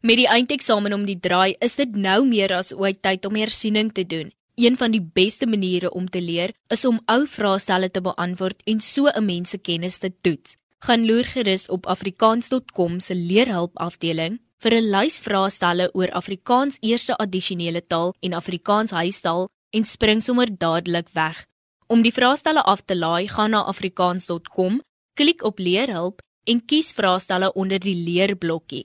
Met 0.00 0.16
die 0.16 0.28
eindeksamen 0.28 0.92
om 0.92 1.04
die 1.04 1.20
draai, 1.20 1.56
is 1.58 1.74
dit 1.74 1.96
nou 1.96 2.26
meer 2.26 2.52
as 2.54 2.72
ooit 2.72 3.02
tyd 3.02 3.26
om 3.26 3.34
hersiening 3.34 3.92
te 3.92 4.06
doen. 4.06 4.32
Een 4.54 4.76
van 4.76 4.90
die 4.90 5.02
beste 5.02 5.46
maniere 5.46 5.90
om 5.90 6.10
te 6.10 6.20
leer 6.20 6.52
is 6.68 6.84
om 6.84 7.00
ou 7.06 7.26
vraestelle 7.26 7.90
te 7.90 8.00
beantwoord 8.00 8.62
en 8.64 8.80
so 8.80 9.06
'n 9.06 9.24
mens 9.24 9.50
se 9.50 9.58
kennis 9.58 9.98
te 9.98 10.12
toets. 10.20 10.56
Gaan 10.78 11.06
loer 11.06 11.24
gerus 11.24 11.68
op 11.68 11.86
afrikaans.com 11.86 13.00
se 13.00 13.14
leerhulp 13.14 13.78
afdeling 13.78 14.38
vir 14.58 14.72
'n 14.74 14.90
lys 14.90 15.18
vraestelle 15.18 15.90
oor 15.92 16.10
Afrikaans 16.10 16.76
eerste 16.80 17.16
addisionele 17.16 17.82
taal 17.86 18.14
en 18.20 18.32
Afrikaans 18.32 18.90
huistaal 18.90 19.48
en 19.74 19.84
spring 19.84 20.22
sommer 20.22 20.48
dadelik 20.48 21.10
weg. 21.12 21.44
Om 21.86 22.02
die 22.02 22.14
vraestelle 22.14 22.62
af 22.62 22.84
te 22.86 22.96
laai, 22.96 23.28
gaan 23.28 23.50
na 23.50 23.64
afrikaans.com, 23.68 24.80
klik 25.18 25.42
op 25.44 25.58
leerhulp 25.58 26.22
en 26.44 26.64
kies 26.64 26.92
vraestelle 26.96 27.52
onder 27.52 27.80
die 27.80 27.96
leerblokkie. 27.96 28.84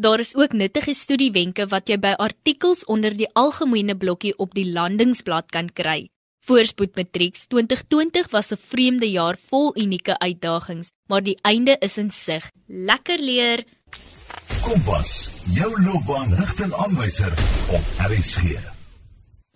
Daar 0.00 0.18
is 0.18 0.32
ook 0.36 0.52
nuttige 0.56 0.94
studiewenke 0.94 1.66
wat 1.68 1.90
jy 1.92 1.98
by 2.00 2.14
artikels 2.16 2.86
onder 2.88 3.12
die 3.16 3.28
algemene 3.36 3.96
blokkie 3.96 4.32
op 4.38 4.54
die 4.56 4.64
landingsblad 4.72 5.50
kan 5.52 5.68
kry. 5.68 6.08
Voorspoed 6.48 6.96
Matrieks 6.96 7.44
2020 7.52 8.30
was 8.32 8.50
'n 8.52 8.56
vreemde 8.56 9.10
jaar 9.10 9.36
vol 9.50 9.76
unieke 9.76 10.18
uitdagings, 10.18 10.88
maar 11.08 11.22
die 11.22 11.36
einde 11.42 11.76
is 11.80 11.98
in 11.98 12.10
sig. 12.10 12.50
Lekker 12.66 13.18
leer. 13.18 13.64
Kompas, 14.62 15.30
jou 15.52 15.82
loopbaanrigtingaanwyser 15.82 17.32
op 17.68 17.82
RSG. 18.08 18.79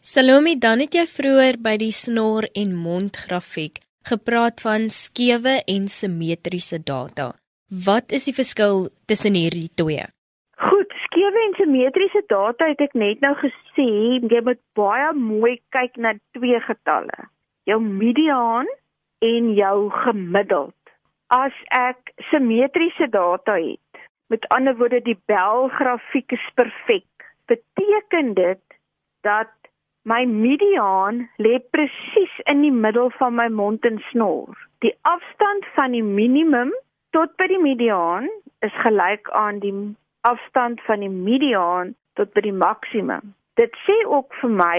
Salome, 0.05 0.59
dan 0.61 0.85
het 0.85 0.95
jy 0.95 1.07
vroeër 1.09 1.57
by 1.65 1.79
die 1.81 1.93
snor 1.93 2.45
en 2.53 2.75
mond 2.77 3.17
grafiek 3.17 3.81
gepraat 4.05 4.61
van 4.61 4.91
skewe 4.93 5.63
en 5.65 5.89
simmetriese 5.89 6.83
data. 6.85 7.33
Wat 7.87 8.13
is 8.13 8.29
die 8.29 8.37
verskil 8.37 8.91
tussen 9.09 9.35
hierdie 9.35 9.71
twee? 9.73 10.05
simmetriese 11.57 12.23
data 12.29 12.69
het 12.69 12.81
ek 12.85 12.95
net 12.99 13.21
nou 13.25 13.35
gesê, 13.41 13.89
jy 14.21 14.41
moet 14.47 14.61
baie 14.79 15.11
mooi 15.17 15.57
kyk 15.75 15.97
na 15.97 16.15
twee 16.37 16.61
getalle. 16.67 17.29
Jou 17.69 17.81
mediaan 17.81 18.69
en 19.25 19.53
jou 19.57 19.91
gemiddeld. 20.05 20.77
As 21.33 21.57
ek 21.73 22.13
simmetriese 22.31 23.09
data 23.11 23.57
het, 23.57 24.03
met 24.29 24.47
ander 24.55 24.77
woorde 24.77 25.01
die 25.05 25.19
Bell 25.31 25.69
grafiek 25.79 26.37
is 26.37 26.47
perfek, 26.59 27.09
beteken 27.49 28.35
dit 28.35 28.63
dat 29.25 29.53
my 30.05 30.25
mediaan 30.29 31.29
lê 31.45 31.59
presies 31.73 32.33
in 32.53 32.61
die 32.63 32.73
middel 32.85 33.11
van 33.19 33.37
my 33.41 33.49
mond 33.49 33.87
en 33.89 34.01
snor. 34.11 34.53
Die 34.85 34.93
afstand 35.09 35.65
van 35.77 35.97
die 35.97 36.05
minimum 36.05 36.73
tot 37.17 37.33
by 37.41 37.49
die 37.49 37.61
mediaan 37.61 38.29
is 38.67 38.75
gelyk 38.85 39.31
aan 39.33 39.63
die 39.65 39.73
afstand 40.29 40.83
van 40.89 41.01
die 41.05 41.13
mediaan 41.13 41.95
tot 42.21 42.33
by 42.37 42.45
die 42.45 42.57
maksimum. 42.65 43.33
Dit 43.57 43.73
sê 43.87 43.97
ook 44.05 44.35
vir 44.43 44.53
my 44.61 44.79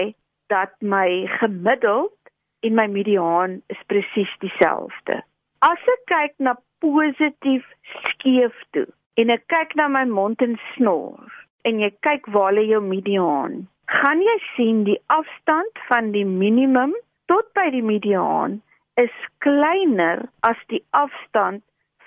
dat 0.52 0.74
my 0.80 1.26
gemiddeld 1.40 2.14
en 2.62 2.78
my 2.78 2.86
mediaan 2.86 3.60
is 3.74 3.82
presies 3.90 4.30
dieselfde. 4.44 5.20
As 5.66 5.90
ek 5.96 6.02
kyk 6.12 6.34
na 6.38 6.54
positief 6.84 7.66
skeef 8.06 8.54
toe 8.76 8.86
en 9.18 9.34
ek 9.34 9.46
kyk 9.50 9.74
na 9.74 9.88
my 9.90 10.04
mond 10.06 10.42
en 10.44 10.54
snor 10.74 11.18
en 11.66 11.82
jy 11.82 11.90
kyk 12.06 12.28
waar 12.30 12.54
lê 12.54 12.68
jou 12.70 12.82
mediaan, 12.84 13.64
gaan 13.86 14.22
jy 14.22 14.36
sien 14.54 14.84
die 14.86 14.98
afstand 15.14 15.78
van 15.88 16.10
die 16.14 16.26
minimum 16.26 16.94
tot 17.30 17.46
by 17.54 17.68
die 17.74 17.84
mediaan 17.86 18.60
is 18.98 19.14
kleiner 19.44 20.24
as 20.48 20.58
die 20.72 20.82
afstand 20.90 21.62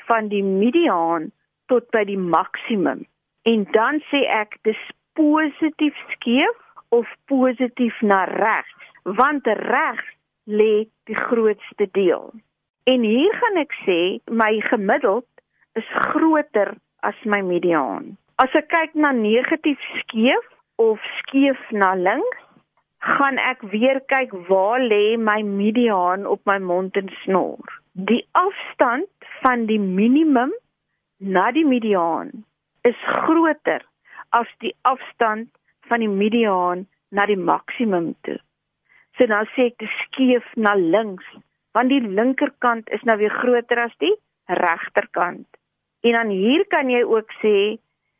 van 0.09 0.27
die 0.33 0.43
mediaan 0.43 1.29
tot 1.71 1.87
by 1.95 2.03
die 2.09 2.19
maksimum. 2.19 3.05
En 3.47 3.65
dan 3.75 4.01
sê 4.09 4.25
ek 4.27 4.57
dis 4.67 4.79
positief 5.15 5.95
skeef 6.15 6.57
of 6.95 7.07
positief 7.31 7.95
na 8.01 8.23
regs, 8.31 8.75
want 9.05 9.47
regs 9.47 10.05
lê 10.49 10.89
die 11.07 11.19
grootste 11.29 11.87
deel. 11.93 12.31
En 12.89 13.05
hier 13.05 13.33
gaan 13.39 13.59
ek 13.61 13.75
sê 13.85 13.99
my 14.27 14.55
gemiddeld 14.67 15.27
is 15.79 15.89
groter 16.09 16.73
as 17.05 17.15
my 17.23 17.39
mediaan. 17.45 18.17
As 18.41 18.51
ek 18.57 18.71
kyk 18.73 18.95
na 18.97 19.11
negatief 19.15 19.79
skeef 20.01 20.47
of 20.79 21.03
skeef 21.19 21.59
na 21.75 21.91
links, 21.99 22.45
gaan 22.99 23.39
ek 23.39 23.61
weer 23.71 23.99
kyk 24.11 24.31
waar 24.47 24.79
lê 24.83 25.17
my 25.19 25.41
mediaan 25.43 26.25
op 26.27 26.41
my 26.49 26.57
mond 26.59 26.95
en 26.99 27.11
snor. 27.23 27.59
Die 27.93 28.23
afstand 28.31 29.29
van 29.43 29.65
die 29.71 29.79
minimum 29.79 30.53
na 31.19 31.49
die 31.55 31.65
mediaan 31.67 32.31
is 32.87 32.99
groter 33.23 33.83
as 34.35 34.47
die 34.63 34.75
afstand 34.87 35.51
van 35.91 36.03
die 36.03 36.11
mediaan 36.11 36.85
na 37.11 37.25
die 37.25 37.39
maksimum 37.39 38.13
toe. 38.27 38.39
So 39.17 39.27
dan 39.27 39.47
sê 39.55 39.69
ek 39.71 39.79
dit 39.83 39.95
skeef 40.05 40.47
na 40.55 40.75
links, 40.79 41.27
want 41.75 41.91
die 41.91 42.03
linkerkant 42.03 42.91
is 42.95 43.03
nou 43.07 43.17
weer 43.19 43.33
groter 43.41 43.83
as 43.87 43.95
die 44.03 44.15
regterkant. 44.47 45.47
En 46.07 46.15
dan 46.15 46.31
hier 46.31 46.63
kan 46.71 46.91
jy 46.91 47.03
ook 47.03 47.31
sê 47.41 47.57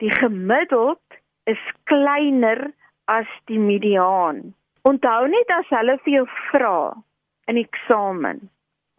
die 0.04 0.12
gemiddeld 0.12 1.04
is 1.52 1.62
kleiner 1.92 2.70
as 3.08 3.30
die 3.52 3.60
mediaan. 3.60 4.42
Onthou 4.88 5.28
net 5.28 5.50
as 5.58 5.72
hulle 5.74 5.98
vir 6.06 6.14
jou 6.20 6.26
vra 6.50 6.78
in 7.52 7.58
eksamen, 7.62 8.46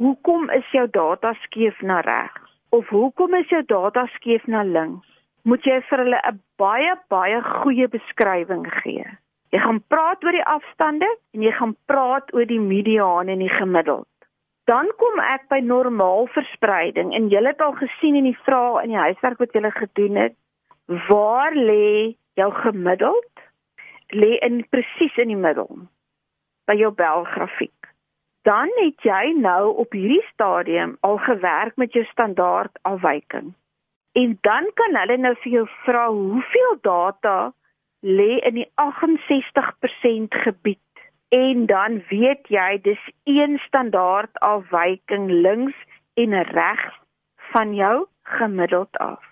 hoekom 0.03 0.51
is 0.57 0.67
jou 0.75 0.87
data 0.91 1.33
skeef 1.47 1.79
na 1.83 2.01
regs 2.07 2.51
of 2.75 2.89
hoekom 2.95 3.35
is 3.35 3.49
jou 3.51 3.63
data 3.67 4.07
skeef 4.17 4.47
na 4.47 4.63
links? 4.63 5.11
moet 5.49 5.65
jy 5.65 5.81
vir 5.89 6.05
hulle 6.05 6.21
'n 6.29 6.41
baie 6.59 6.95
baie 7.09 7.41
goeie 7.43 7.89
beskrywing 7.89 8.67
gee. 8.83 9.07
Jy 9.53 9.59
gaan 9.59 9.81
praat 9.89 10.25
oor 10.25 10.33
die 10.37 10.47
afstande 10.47 11.09
en 11.35 11.43
jy 11.43 11.53
gaan 11.53 11.77
praat 11.87 12.33
oor 12.35 12.47
die 12.47 12.61
mediaan 12.61 13.29
en 13.29 13.39
die 13.39 13.57
gemiddeld. 13.57 14.07
Dan 14.67 14.91
kom 14.99 15.19
ek 15.19 15.49
by 15.49 15.61
normaal 15.61 16.29
verspreiding 16.37 17.15
en 17.15 17.31
jy 17.31 17.43
het 17.47 17.61
al 17.61 17.73
gesien 17.73 18.17
in 18.17 18.25
die 18.25 18.39
vrae 18.45 18.85
in 18.85 18.91
die 18.91 19.05
huiswerk 19.07 19.39
wat 19.39 19.53
jy 19.53 19.71
gedoen 19.71 20.17
het, 20.17 20.37
waar 21.09 21.53
lê 21.55 22.15
jou 22.41 22.51
gemiddeld? 22.63 23.45
Lê 24.11 24.35
in 24.43 24.65
presies 24.73 25.21
in 25.23 25.31
die 25.31 25.39
middel 25.39 25.87
by 26.67 26.75
jou 26.81 26.91
belgrafiek. 26.95 27.81
dan 28.43 28.71
het 28.75 29.03
jy 29.05 29.33
nou 29.37 29.77
op 29.77 29.93
hierdie 29.93 30.25
stadium 30.33 30.97
al 31.01 31.17
gewerk 31.17 31.77
met 31.77 31.93
jou 31.93 32.05
standaard 32.05 32.79
afwyking. 32.83 33.53
En 34.13 34.39
dan 34.41 34.71
kan 34.75 34.97
hulle 34.97 35.17
nou 35.17 35.35
vir 35.43 35.53
jou 35.53 35.67
vra 35.85 36.07
hoeveel 36.09 36.79
data 36.81 37.53
lê 38.01 38.39
in 38.49 38.57
die 38.63 38.69
68% 38.83 40.41
gebied 40.45 41.05
en 41.29 41.67
dan 41.67 42.01
weet 42.09 42.49
jy 42.49 42.81
dis 42.83 43.03
een 43.25 43.61
standaard 43.67 44.41
afwyking 44.41 45.31
links 45.31 45.77
en 46.15 46.43
regs 46.43 46.97
van 47.53 47.75
jou 47.75 48.07
gemiddeld 48.23 48.97
af. 48.97 49.30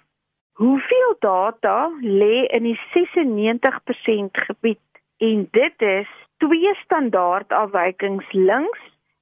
Hoeveel 0.58 1.12
data 1.18 1.86
lê 2.02 2.46
in 2.56 2.64
die 2.66 2.78
96% 2.92 4.40
gebied 4.46 5.02
en 5.22 5.44
dit 5.54 5.82
is 5.86 6.08
twee 6.42 6.72
standaard 6.80 7.52
afwykings 7.54 8.32
links 8.34 8.80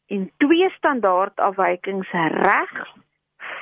en 0.09 0.31
twee 0.41 0.69
standaard 0.79 1.43
afwykings 1.49 2.13
regs 2.41 2.95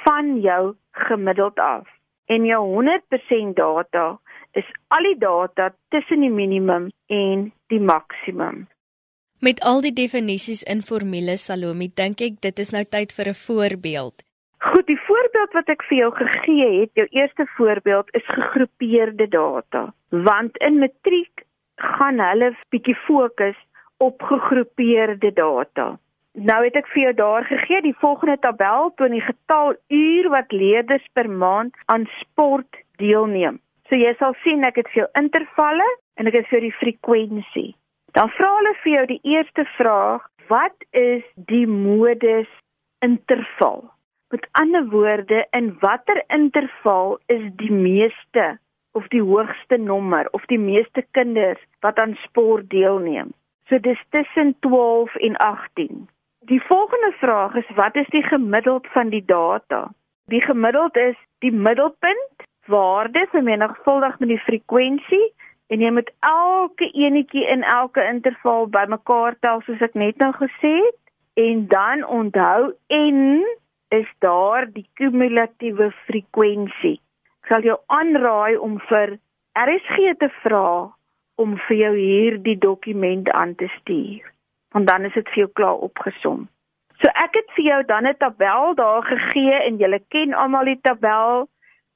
van 0.04 0.38
jou 0.45 0.76
gemiddeld 0.90 1.59
af. 1.59 1.88
En 2.31 2.47
jou 2.47 2.61
100% 2.76 3.59
data 3.59 4.04
is 4.52 4.69
al 4.95 5.09
die 5.09 5.19
data 5.19 5.73
tussen 5.88 6.23
die 6.23 6.31
minimum 6.31 6.87
en 7.07 7.49
die 7.75 7.81
maksimum. 7.81 8.69
Met 9.43 9.59
al 9.66 9.83
die 9.83 9.93
definisies 9.93 10.62
in 10.62 10.85
formules 10.87 11.49
Salome, 11.50 11.90
dink 11.90 12.23
ek 12.23 12.38
dit 12.47 12.62
is 12.62 12.71
nou 12.71 12.85
tyd 12.87 13.12
vir 13.19 13.35
'n 13.35 13.40
voorbeeld. 13.47 14.23
Voorbeeld 15.35 15.53
wat 15.59 15.71
ek 15.73 15.83
vir 15.88 15.97
jou 15.99 16.09
gegee 16.14 16.67
het, 16.81 16.91
jou 16.95 17.07
eerste 17.11 17.45
voorbeeld 17.57 18.11
is 18.14 18.26
gegroepeerde 18.26 19.26
data, 19.29 19.81
want 20.11 20.59
in 20.62 20.76
matriek 20.79 21.43
gaan 21.97 22.21
hulle 22.23 22.53
bietjie 22.71 22.95
fokus 22.95 23.57
op 23.99 24.23
gegroepeerde 24.23 25.33
data. 25.35 25.87
Nou 26.38 26.59
het 26.62 26.79
ek 26.79 26.87
vir 26.93 27.03
jou 27.03 27.14
daar 27.19 27.47
gegee 27.49 27.81
die 27.83 27.97
volgende 27.99 28.37
tabel 28.47 28.93
toon 28.95 29.17
die 29.17 29.25
getal 29.26 29.75
uur 29.91 30.29
wat 30.31 30.55
leerders 30.55 31.09
per 31.19 31.31
maand 31.31 31.75
aan 31.91 32.07
sport 32.21 32.79
deelneem. 33.03 33.59
So 33.91 33.99
jy 33.99 34.14
sal 34.21 34.38
sien 34.45 34.62
ek 34.62 34.79
het 34.85 34.93
vir 34.93 35.03
jou 35.03 35.09
intervalle 35.19 35.88
en 36.14 36.31
ek 36.31 36.38
het 36.38 36.53
vir 36.53 36.62
die 36.69 36.76
frekwensie. 36.79 37.73
Dan 38.14 38.31
vra 38.38 38.53
hulle 38.61 38.76
vir 38.85 38.93
jou 38.93 39.05
die 39.17 39.21
eerste 39.35 39.67
vraag, 39.75 40.31
wat 40.47 40.79
is 40.95 41.26
die 41.50 41.67
modus 41.67 42.50
interval? 43.03 43.83
Met 44.35 44.49
ander 44.50 44.88
woorde, 44.88 45.47
in 45.50 45.76
watter 45.81 46.25
interval 46.26 47.19
is 47.26 47.43
die 47.57 47.73
meeste 47.73 48.59
of 48.93 49.07
die 49.09 49.23
hoogste 49.23 49.76
nommer 49.76 50.26
of 50.31 50.47
die 50.50 50.59
meeste 50.59 51.05
kinders 51.11 51.61
wat 51.87 51.99
aan 52.03 52.17
sport 52.23 52.67
deelneem? 52.71 53.31
So 53.69 53.79
dis 53.79 54.03
tussen 54.11 54.57
12 54.67 55.14
en 55.14 55.37
18. 55.37 56.09
Die 56.50 56.61
volgende 56.62 57.12
vraag 57.21 57.55
is 57.55 57.71
wat 57.79 57.95
is 57.95 58.11
die 58.17 58.23
gemiddeld 58.23 58.91
van 58.97 59.14
die 59.14 59.23
data? 59.25 59.93
Die 60.26 60.43
gemiddeld 60.43 60.97
is 60.97 61.17
die 61.38 61.53
middelpunt 61.53 62.47
waarde 62.67 63.26
vermenigvuldig 63.31 64.19
met 64.19 64.29
die 64.35 64.45
frekwensie 64.50 65.26
en 65.67 65.81
jy 65.81 65.91
moet 65.95 66.11
elke 66.35 66.91
enetjie 66.91 67.47
in 67.47 67.62
elke 67.62 68.03
interval 68.11 68.67
bymekaar 68.67 69.38
tel 69.47 69.62
soos 69.62 69.91
ek 69.93 69.95
net 69.95 70.19
nou 70.19 70.35
gesê 70.43 70.79
het 70.83 71.03
en 71.50 71.69
dan 71.71 72.03
onthou 72.23 72.73
n 72.91 73.45
is 74.01 74.11
daar 74.25 74.67
die 74.75 74.87
kumulatiewe 75.01 75.91
frekwensie. 76.05 76.99
Ek 77.45 77.51
sal 77.53 77.67
jou 77.67 77.79
aanraai 77.87 78.57
om 78.57 78.79
vir 78.91 79.19
RSG 79.55 80.15
te 80.19 80.31
vra 80.43 80.69
om 81.41 81.59
vir 81.67 81.77
jou 81.77 81.97
hierdie 81.97 82.59
dokument 82.59 83.29
aan 83.31 83.55
te 83.59 83.69
stuur 83.81 84.35
want 84.75 84.87
dan 84.87 85.05
is 85.05 85.15
dit 85.15 85.29
vir 85.33 85.45
jou 85.45 85.51
klaar 85.59 85.83
opgesom. 85.87 86.49
So 86.99 87.11
ek 87.25 87.37
het 87.39 87.51
vir 87.57 87.65
jou 87.65 87.81
dan 87.91 88.07
'n 88.11 88.19
tabel 88.19 88.75
daar 88.75 89.03
gegee 89.03 89.55
en 89.67 89.79
julle 89.79 90.01
ken 90.09 90.35
almal 90.35 90.65
die 90.65 90.81
tabel, 90.83 91.49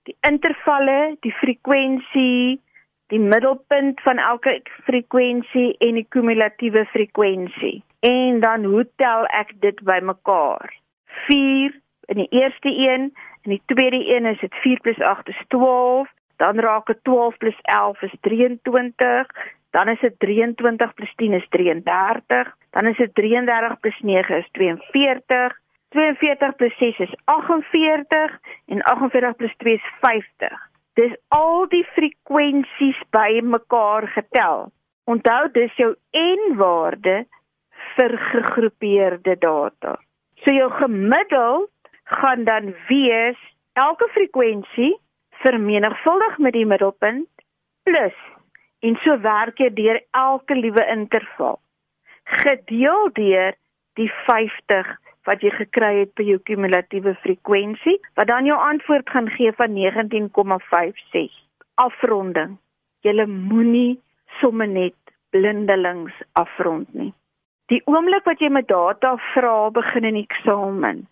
die 0.06 0.16
intervalle, 0.22 1.16
die 1.20 1.34
frekwensie, 1.42 2.60
die 3.10 3.18
middelpunt 3.18 4.00
van 4.00 4.18
elke 4.18 4.60
frekwensie 4.86 5.76
en 5.78 5.94
die 5.94 6.06
kumulatiewe 6.08 6.84
frekwensie. 6.94 7.82
En 8.00 8.40
dan 8.40 8.64
hoe 8.64 8.86
tel 8.96 9.26
ek 9.26 9.60
dit 9.60 9.82
bymekaar? 9.82 10.74
4 11.26 11.80
in 12.08 12.16
die 12.16 12.28
eerste 12.28 12.68
een, 12.68 13.12
in 13.42 13.50
die 13.50 13.62
tweede 13.66 14.00
een 14.16 14.26
is 14.26 14.40
dit 14.40 14.54
4 14.54 14.80
+ 14.96 15.00
8 15.00 15.28
is 15.28 15.42
12, 15.48 16.08
dan 16.36 16.58
raak 16.58 16.86
dit 16.86 16.98
12 17.02 17.36
+ 17.36 17.60
11 17.62 18.02
is 18.02 18.14
23, 18.20 19.26
dan 19.70 19.88
is 19.88 20.00
dit 20.00 20.18
23 20.18 20.94
+ 20.94 21.16
10 21.16 21.32
is 21.32 21.48
33, 21.48 22.54
dan 22.70 22.86
is 22.86 22.96
dit 22.96 23.14
33 23.14 23.76
+ 23.80 24.00
9 24.00 24.36
is 24.36 24.48
42, 24.52 25.58
42 25.88 26.56
+ 26.56 26.78
6 26.78 26.98
is 26.98 27.14
48 27.24 28.38
en 28.66 28.82
48 28.82 29.56
+ 29.56 29.56
2 29.56 29.74
is 29.74 29.92
50. 30.00 30.66
Dis 30.94 31.16
al 31.28 31.66
die 31.68 31.84
frekwensies 31.84 33.00
bymekaar 33.10 34.08
getel. 34.08 34.70
Onthou 35.04 35.50
dis 35.52 35.76
jou 35.76 35.94
n-waarde 36.12 37.26
vir 37.96 38.18
gegroepeerde 38.18 39.36
data. 39.38 39.98
So 40.42 40.50
jou 40.50 40.70
gemiddeld 40.70 41.70
gaan 42.08 42.44
dan 42.44 42.74
wees 42.88 43.38
elke 43.72 44.08
frekwensie 44.08 44.96
vermenigvuldig 45.42 46.38
met 46.38 46.52
die 46.52 46.66
middelpunt 46.66 47.28
plus. 47.82 48.16
En 48.80 48.96
so 49.02 49.18
werk 49.20 49.58
jy 49.58 49.68
deur 49.74 50.00
elke 50.16 50.54
liewe 50.54 50.84
interval. 50.94 51.58
Gedeel 52.42 53.10
deur 53.12 53.54
die 54.00 54.08
50 54.26 54.94
wat 55.28 55.42
jy 55.44 55.50
gekry 55.58 55.92
het 55.98 56.14
by 56.16 56.24
jou 56.24 56.38
kumulatiewe 56.48 57.12
frekwensie 57.24 57.98
wat 58.16 58.30
dan 58.30 58.48
jou 58.48 58.56
antwoord 58.56 59.10
gaan 59.10 59.28
gee 59.36 59.52
van 59.60 59.76
19,56 59.76 61.36
afronding. 61.84 62.56
Jy 63.04 63.26
moenie 63.26 64.00
somme 64.40 64.66
net 64.66 64.96
blindelings 65.30 66.14
afrond 66.32 66.88
nie. 66.94 67.12
Die 67.68 67.82
oomblik 67.84 68.24
wat 68.24 68.40
jy 68.40 68.48
met 68.48 68.68
data 68.68 69.16
vra 69.34 69.68
begin 69.76 70.08
in 70.08 70.22
eksamen 70.24 71.04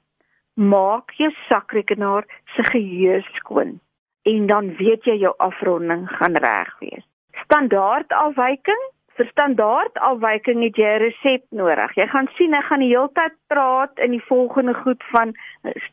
maak 0.57 1.12
jou 1.21 1.31
sakrekenaar 1.49 2.27
se 2.57 2.64
geheue 2.73 3.21
skoon 3.37 3.79
en 4.27 4.47
dan 4.47 4.75
weet 4.77 5.05
jy 5.05 5.21
jou 5.23 5.35
afronding 5.38 6.09
gaan 6.19 6.37
reg 6.37 6.73
wees 6.81 7.05
standaard 7.45 8.12
afwyking 8.12 8.85
vir 9.16 9.29
standaard 9.31 9.99
afwyking 10.09 10.62
het 10.64 10.79
jy 10.81 10.92
'n 10.95 11.01
resep 11.03 11.45
nodig. 11.51 11.95
Jy 11.97 12.07
gaan 12.12 12.29
sien 12.37 12.55
ek 12.55 12.64
gaan 12.69 12.85
die 12.85 12.92
hele 12.92 13.09
tyd 13.14 13.35
praat 13.49 13.99
in 13.99 14.11
die 14.11 14.25
volgende 14.29 14.75
goed 14.75 15.03
van 15.12 15.35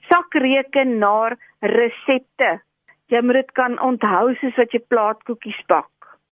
sakrekenaar 0.09 1.37
resepte. 1.61 2.59
Jy 3.07 3.21
moet 3.21 3.39
dit 3.41 3.51
kan 3.51 3.79
onthou 3.79 4.35
soos 4.35 4.57
wat 4.57 4.71
jy 4.71 4.81
plaatkoekies 4.87 5.61
bak. 5.67 5.91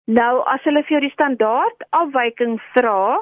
Nou 0.07 0.41
as 0.45 0.63
hulle 0.63 0.83
vir 0.83 0.97
jou 0.97 1.01
die 1.01 1.17
standaard 1.17 1.85
afwyking 1.91 2.59
vra, 2.73 3.21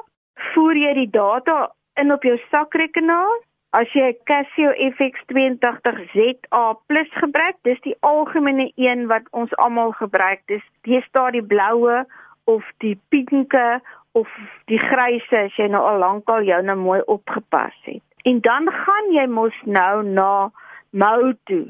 voer 0.54 0.76
jy 0.76 0.94
die 0.94 1.10
data 1.10 1.68
in 1.96 2.12
op 2.12 2.22
jou 2.22 2.38
sakrekenaar 2.50 3.36
As 3.76 3.84
jy 3.92 4.00
'n 4.08 4.16
Casio 4.24 4.72
FX82ZA+ 4.72 6.80
gebruik, 7.20 7.56
dis 7.68 7.80
die 7.84 7.96
algemene 8.00 8.72
een 8.76 9.06
wat 9.06 9.28
ons 9.30 9.56
almal 9.56 9.92
gebruik. 9.92 10.40
Dis 10.46 10.62
die 10.88 11.02
staar 11.02 11.32
die 11.32 11.44
bloue 11.44 12.06
of 12.44 12.64
die 12.78 12.98
pinke 13.08 13.80
of 14.12 14.28
die 14.72 14.80
gryse 14.80 15.36
as 15.36 15.56
jy 15.60 15.68
nou 15.68 15.84
al 15.84 15.98
lankal 16.00 16.42
jou 16.42 16.62
nou 16.62 16.76
mooi 16.80 17.02
opgepas 17.04 17.76
het. 17.82 18.02
En 18.24 18.40
dan 18.40 18.72
gaan 18.72 19.12
jy 19.12 19.26
mos 19.26 19.54
nou 19.64 20.02
na 20.02 20.50
toe. 21.44 21.66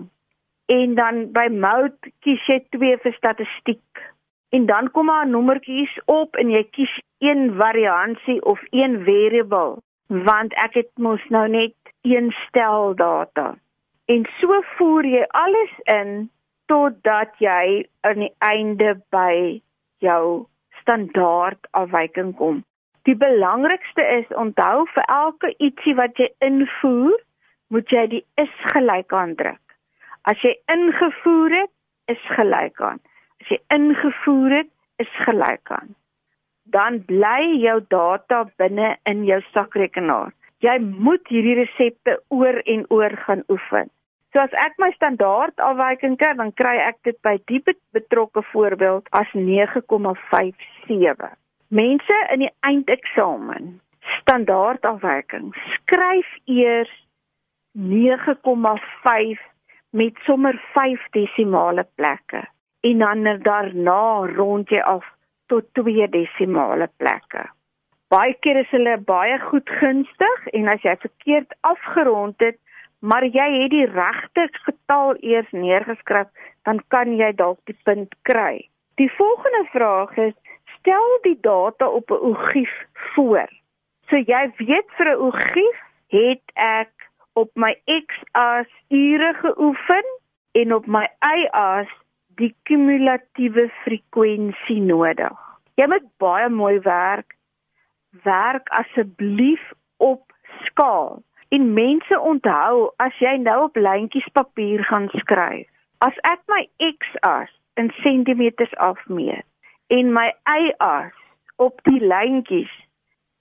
En 0.66 0.94
dan 0.94 1.32
by 1.32 1.48
mode 1.50 1.98
kies 2.22 2.46
jy 2.46 2.64
twee 2.70 2.96
vir 2.96 3.12
statistiek. 3.12 3.98
En 4.54 4.66
dan 4.66 4.90
kom 4.90 5.06
daar 5.06 5.26
nommertjies 5.26 5.98
op 6.06 6.36
en 6.36 6.50
jy 6.50 6.64
kies 6.70 7.00
een 7.18 7.54
variansie 7.58 8.44
of 8.44 8.60
een 8.70 9.04
variable 9.04 9.82
want 10.08 10.54
ek 10.64 10.74
het 10.74 10.90
mos 10.96 11.24
nou 11.28 11.46
net 11.48 11.74
een 12.02 12.32
stel 12.46 12.94
data. 12.96 13.54
En 14.08 14.24
so 14.40 14.60
voer 14.76 15.04
jy 15.04 15.24
alles 15.36 15.74
in 15.84 16.30
totdat 16.66 17.34
jy 17.38 17.88
aan 18.00 18.24
die 18.24 18.34
einde 18.44 18.94
by 19.12 19.60
jou 20.04 20.46
standaard 20.80 21.68
afwyking 21.70 22.34
kom. 22.36 22.64
Die 23.08 23.16
belangrikste 23.16 24.04
is 24.18 24.28
onthou 24.36 24.86
vir 24.94 25.04
elke 25.12 25.52
ietsie 25.64 25.94
wat 25.96 26.16
jy 26.20 26.28
invoer, 26.44 27.16
moet 27.68 27.88
jy 27.92 28.04
die 28.12 28.24
is 28.40 28.52
gelyk 28.72 29.12
aandruk. 29.12 29.60
As 30.28 30.40
jy 30.44 30.54
ingevoer 30.72 31.54
het, 31.62 31.72
is 32.08 32.24
gelyk 32.36 32.80
aan. 32.80 33.00
As 33.40 33.52
jy 33.52 33.58
ingevoer 33.72 34.56
het, 34.58 34.70
is 35.00 35.12
gelyk 35.24 35.72
aan. 35.72 35.94
Dan 36.72 37.02
bly 37.08 37.60
jou 37.62 37.78
data 37.88 38.44
binne 38.60 38.96
in 39.08 39.24
jou 39.24 39.40
sakrekenaar 39.52 40.32
jy 40.64 40.74
moet 40.82 41.30
hierdie 41.30 41.56
resepte 41.60 42.18
oor 42.34 42.58
en 42.66 42.84
oor 42.94 43.14
gaan 43.26 43.44
oefen. 43.52 43.90
So 44.32 44.42
as 44.42 44.54
ek 44.60 44.74
my 44.82 44.90
standaard 44.96 45.56
afwyking 45.62 46.18
kry, 46.20 46.34
dan 46.36 46.52
kry 46.58 46.76
ek 46.84 46.98
dit 47.06 47.18
by 47.24 47.38
die 47.50 47.62
betrokke 47.96 48.42
voorbeeld 48.52 49.08
as 49.16 49.30
9,57. 49.34 51.28
Mense 51.68 52.18
in 52.32 52.44
die 52.44 52.52
eindeksamen 52.66 53.78
standaardafwyking. 54.18 55.52
Skryf 55.76 56.28
eers 56.48 56.92
9,5 57.78 59.40
met 59.96 60.22
sommer 60.26 60.56
5 60.74 61.08
desimale 61.16 61.86
plekke 61.96 62.44
en 62.88 63.04
dan 63.04 63.24
daarna 63.44 64.26
rond 64.36 64.70
jy 64.72 64.80
af 64.80 65.06
tot 65.52 65.66
2 65.78 66.08
desimale 66.08 66.88
plekke. 66.96 67.44
Baie 68.08 68.34
keer 68.40 68.62
is 68.62 68.70
hulle 68.72 68.96
baie 69.04 69.36
goed 69.50 69.68
gunstig 69.80 70.46
en 70.56 70.68
as 70.72 70.84
jy 70.86 70.94
verkeerd 71.02 71.52
afgerond 71.60 72.40
het, 72.40 72.56
maar 73.00 73.24
jy 73.24 73.48
het 73.62 73.70
die 73.70 73.86
regte 73.86 74.48
getal 74.64 75.16
eers 75.20 75.50
neergeskryf, 75.52 76.30
dan 76.64 76.80
kan 76.94 77.12
jy 77.16 77.32
dalk 77.36 77.60
die 77.70 77.76
punt 77.84 78.14
kry. 78.28 78.68
Die 78.96 79.10
volgende 79.16 79.64
vraag 79.72 80.16
is: 80.16 80.34
stel 80.78 81.18
die 81.22 81.38
data 81.40 81.88
op 81.88 82.10
'n 82.10 82.22
ogief 82.30 82.74
voor. 83.14 83.48
So 84.08 84.16
jy 84.16 84.52
weet 84.56 84.88
vir 84.96 85.08
'n 85.12 85.20
ogief 85.28 85.78
het 86.08 86.44
ek 86.54 86.92
op 87.32 87.50
my 87.54 87.74
x-as 87.84 88.70
ure 88.88 89.34
geoefen 89.34 90.04
en 90.52 90.74
op 90.74 90.86
my 90.86 91.06
y-as 91.20 91.90
die 92.38 92.54
kumulatiewe 92.68 93.68
frekwensie 93.82 94.80
nodig. 94.82 95.36
Jy 95.78 95.86
moet 95.90 96.06
baie 96.22 96.48
mooi 96.50 96.78
werk. 96.86 97.36
Werk 98.24 98.70
asseblief 98.80 99.62
op 99.96 100.32
skaal. 100.66 101.22
En 101.54 101.72
mense 101.74 102.20
onthou 102.30 102.90
as 103.02 103.14
jy 103.22 103.36
nou 103.42 103.62
op 103.68 103.76
lyntjies 103.76 104.28
papier 104.32 104.84
gaan 104.90 105.08
skryf. 105.16 105.68
As 106.04 106.18
ek 106.30 106.42
my 106.50 106.64
x-as 106.92 107.50
in 107.80 107.90
sentimeters 108.02 108.74
afmeet 108.82 109.46
en 109.94 110.12
my 110.12 110.28
y-as 110.44 111.14
op 111.56 111.80
die 111.88 112.00
lyntjies 112.02 112.70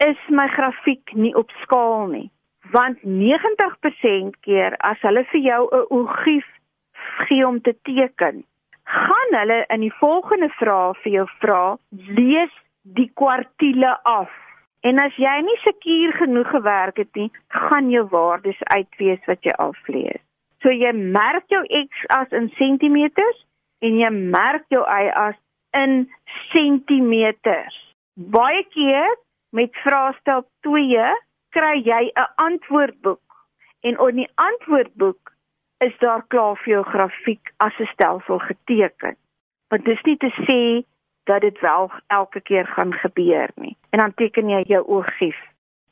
is 0.05 0.19
my 0.29 0.47
grafiek 0.53 1.13
nie 1.13 1.33
op 1.35 1.51
skaal 1.63 2.07
nie 2.13 2.29
want 2.71 2.99
90% 3.03 4.39
keer 4.41 4.75
as 4.89 5.01
hulle 5.05 5.23
vir 5.31 5.41
jou 5.41 5.61
'n 5.71 5.85
ogief 5.89 6.47
gee 7.27 7.47
om 7.47 7.61
te 7.61 7.75
teken, 7.81 8.43
gaan 8.87 9.39
hulle 9.39 9.65
in 9.73 9.83
die 9.83 9.93
volgende 9.99 10.49
vraag 10.49 10.99
vir 11.03 11.11
jou 11.11 11.25
vra, 11.41 11.63
lees 11.91 12.53
die 12.97 13.09
kwartiele 13.19 13.97
af. 14.07 14.31
En 14.87 15.01
as 15.03 15.15
jy 15.19 15.33
nie 15.43 15.57
seker 15.63 16.13
genoeg 16.21 16.47
gewerk 16.53 17.01
het 17.01 17.19
nie, 17.19 17.27
gaan 17.51 17.89
jou 17.91 18.05
waardes 18.13 18.59
uitwees 18.71 19.23
wat 19.27 19.43
jy 19.43 19.55
aflees. 19.59 20.23
So 20.63 20.71
jy 20.71 20.93
merk 20.95 21.45
jou 21.51 21.63
x-as 21.83 22.31
in 22.37 22.49
sentimeters 22.57 23.43
en 23.83 23.99
jy 23.99 24.09
merk 24.13 24.65
jou 24.73 24.83
y-as 24.85 25.37
in 25.75 26.07
sentimeters. 26.53 27.75
Baie 28.15 28.63
keer 28.73 29.17
met 29.53 29.75
vraestel 29.83 30.45
2 30.65 31.11
kry 31.55 31.75
jy 31.83 32.03
'n 32.15 32.29
antwoordboek 32.47 33.27
en 33.81 33.99
op 33.99 34.11
die 34.11 34.29
antwoordboek 34.35 35.33
is 35.77 35.97
daar 35.99 36.23
klaar 36.27 36.57
vir 36.63 36.73
jou 36.73 36.83
grafiek 36.83 37.53
as 37.57 37.73
'n 37.79 37.89
stelsel 37.93 38.39
geteken. 38.39 39.15
Want 39.69 39.85
dis 39.85 40.01
nie 40.01 40.17
te 40.17 40.31
sê 40.47 40.85
dat 41.23 41.41
dit 41.41 41.59
wel 41.59 41.91
elke 42.07 42.41
keer 42.41 42.65
gaan 42.65 42.93
gebeur 42.93 43.49
nie. 43.55 43.77
En 43.89 43.99
dan 43.99 44.13
teken 44.13 44.49
jy 44.49 44.61
jou 44.61 44.83
oogief. 44.85 45.37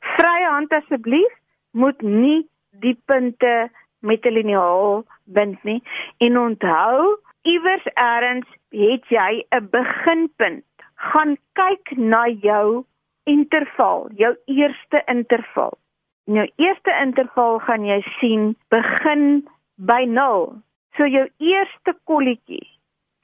Vrye 0.00 0.46
hand 0.46 0.72
asseblief 0.72 1.32
moet 1.70 2.02
nie 2.02 2.48
die 2.70 2.98
punte 3.04 3.70
met 4.00 4.24
'n 4.24 4.32
liniaal 4.32 5.04
bind 5.24 5.62
nie 5.62 5.82
en 6.18 6.38
onthou 6.38 7.18
iewers 7.42 7.86
eers 7.94 8.48
het 8.70 9.04
jy 9.08 9.44
'n 9.50 9.68
beginpunt. 9.70 10.64
Gaan 10.94 11.36
kyk 11.52 11.96
na 11.96 12.26
jou 12.28 12.84
interval, 13.24 14.08
jou 14.14 14.36
eerste 14.44 15.02
interval. 15.06 15.78
In 16.24 16.34
jou 16.34 16.50
eerste 16.56 16.92
interval 17.02 17.58
gaan 17.58 17.84
jy 17.84 18.00
sien 18.18 18.56
begin 18.68 19.48
by 19.76 20.04
0. 20.08 20.62
So 20.96 21.06
jou 21.06 21.26
eerste 21.38 21.94
kolletjie 22.08 22.64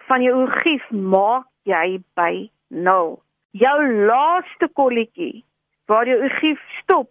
van 0.08 0.22
jou 0.22 0.34
ogief 0.44 0.84
maak 0.90 1.48
jy 1.68 2.02
by 2.18 2.48
0. 2.68 3.16
Jou 3.56 3.78
laaste 4.08 4.68
kolletjie 4.76 5.44
waar 5.88 6.08
jou 6.08 6.18
ogief 6.24 6.60
stop 6.80 7.10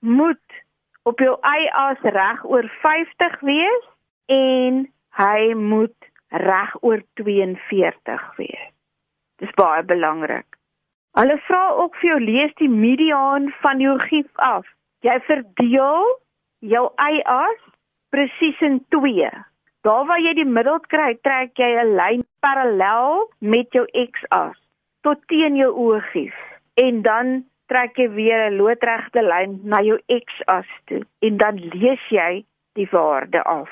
moet 0.00 0.62
op 1.08 1.20
jou 1.22 1.34
y-as 1.40 2.02
reg 2.14 2.44
oor 2.44 2.66
50 2.82 3.40
wees 3.46 3.88
en 4.28 4.84
hy 5.18 5.54
moet 5.54 6.10
reg 6.28 6.74
oor 6.82 7.02
42 7.20 8.26
wees. 8.36 8.68
Dis 9.38 9.54
baie 9.56 9.82
belangrik. 9.86 10.46
Hulle 11.18 11.38
vra 11.46 11.62
ook 11.80 11.96
vir 11.98 12.10
jou 12.10 12.20
lees 12.22 12.52
die 12.60 12.70
mediaan 12.70 13.48
van 13.62 13.80
jou 13.82 13.96
gief 14.06 14.28
af. 14.44 14.66
Jy 15.06 15.16
verdeel 15.26 16.06
jou 16.66 16.84
y-as 16.98 17.58
presies 18.10 18.60
in 18.60 18.80
2. 18.94 19.30
Daar 19.86 20.06
waar 20.06 20.20
jy 20.20 20.34
die 20.34 20.48
middel 20.48 20.80
kry, 20.92 21.14
trek 21.22 21.58
jy 21.58 21.70
'n 21.82 21.94
lyn 21.96 22.24
parallel 22.40 23.28
met 23.40 23.72
jou 23.72 23.86
x-as 23.86 24.56
tot 25.02 25.20
teen 25.28 25.56
jou 25.56 25.70
oogief 25.72 26.34
en 26.74 27.02
dan 27.02 27.44
trek 27.68 27.96
jy 27.96 28.08
weer 28.10 28.50
'n 28.50 28.56
loodregte 28.56 29.22
lyn 29.22 29.60
na 29.64 29.80
jou 29.80 29.98
x-as 30.08 30.70
toe 30.86 31.02
en 31.20 31.36
dan 31.36 31.54
lees 31.74 32.04
jy 32.10 32.44
die 32.74 32.88
waarde 32.90 33.42
af. 33.42 33.70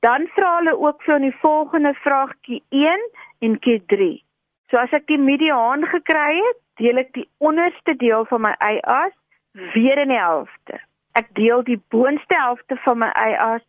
Dan 0.00 0.26
vra 0.34 0.56
hulle 0.56 0.78
ook 0.78 1.02
vir 1.02 1.14
in 1.16 1.28
die 1.30 1.40
volgende 1.40 1.94
vraagtjie 1.94 2.62
1 2.68 3.02
en 3.38 3.58
Q3. 3.64 4.22
So 4.70 4.76
as 4.76 4.92
ek 4.92 5.06
die 5.06 5.18
mediaan 5.18 5.86
gekry 5.86 6.36
het, 6.36 6.58
deel 6.80 6.98
ek 6.98 7.12
die 7.12 7.28
onderste 7.38 7.94
deel 7.96 8.24
van 8.24 8.40
my 8.40 8.54
y-as 8.58 9.14
weer 9.74 9.98
in 9.98 10.08
die 10.08 10.18
helfte. 10.18 10.80
Ek 11.18 11.28
deel 11.36 11.62
die 11.66 11.80
boonste 11.92 12.36
helfte 12.38 12.76
van 12.84 13.02
my 13.02 13.10
y-as 13.12 13.64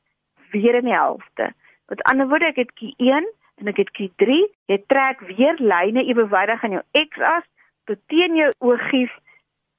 weer 0.54 0.76
in 0.80 0.88
die 0.88 0.96
helfte. 0.96 1.52
Met 1.92 2.04
ander 2.10 2.30
woorde, 2.32 2.52
ek 2.54 2.62
het 2.62 2.72
Q1 2.80 3.28
en 3.62 3.72
ek 3.72 3.82
het 3.84 3.92
Q3. 3.98 4.40
Jy 4.72 4.80
trek 4.88 5.24
weer 5.28 5.60
lyne 5.60 6.06
ewewydig 6.08 6.64
aan 6.64 6.78
jou 6.78 6.84
x-as 7.04 7.46
tot 7.90 8.00
teen 8.08 8.38
jou 8.40 8.52
oogief. 8.64 9.12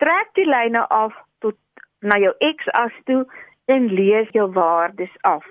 Trek 0.03 0.33
die 0.37 0.47
lyne 0.49 0.85
af 0.93 1.17
tot 1.41 1.57
na 2.05 2.19
jou 2.21 2.35
x-as 2.53 2.97
toe 3.09 3.25
en 3.73 3.89
lees 3.89 4.29
jou 4.37 4.51
waardes 4.53 5.15
af. 5.23 5.47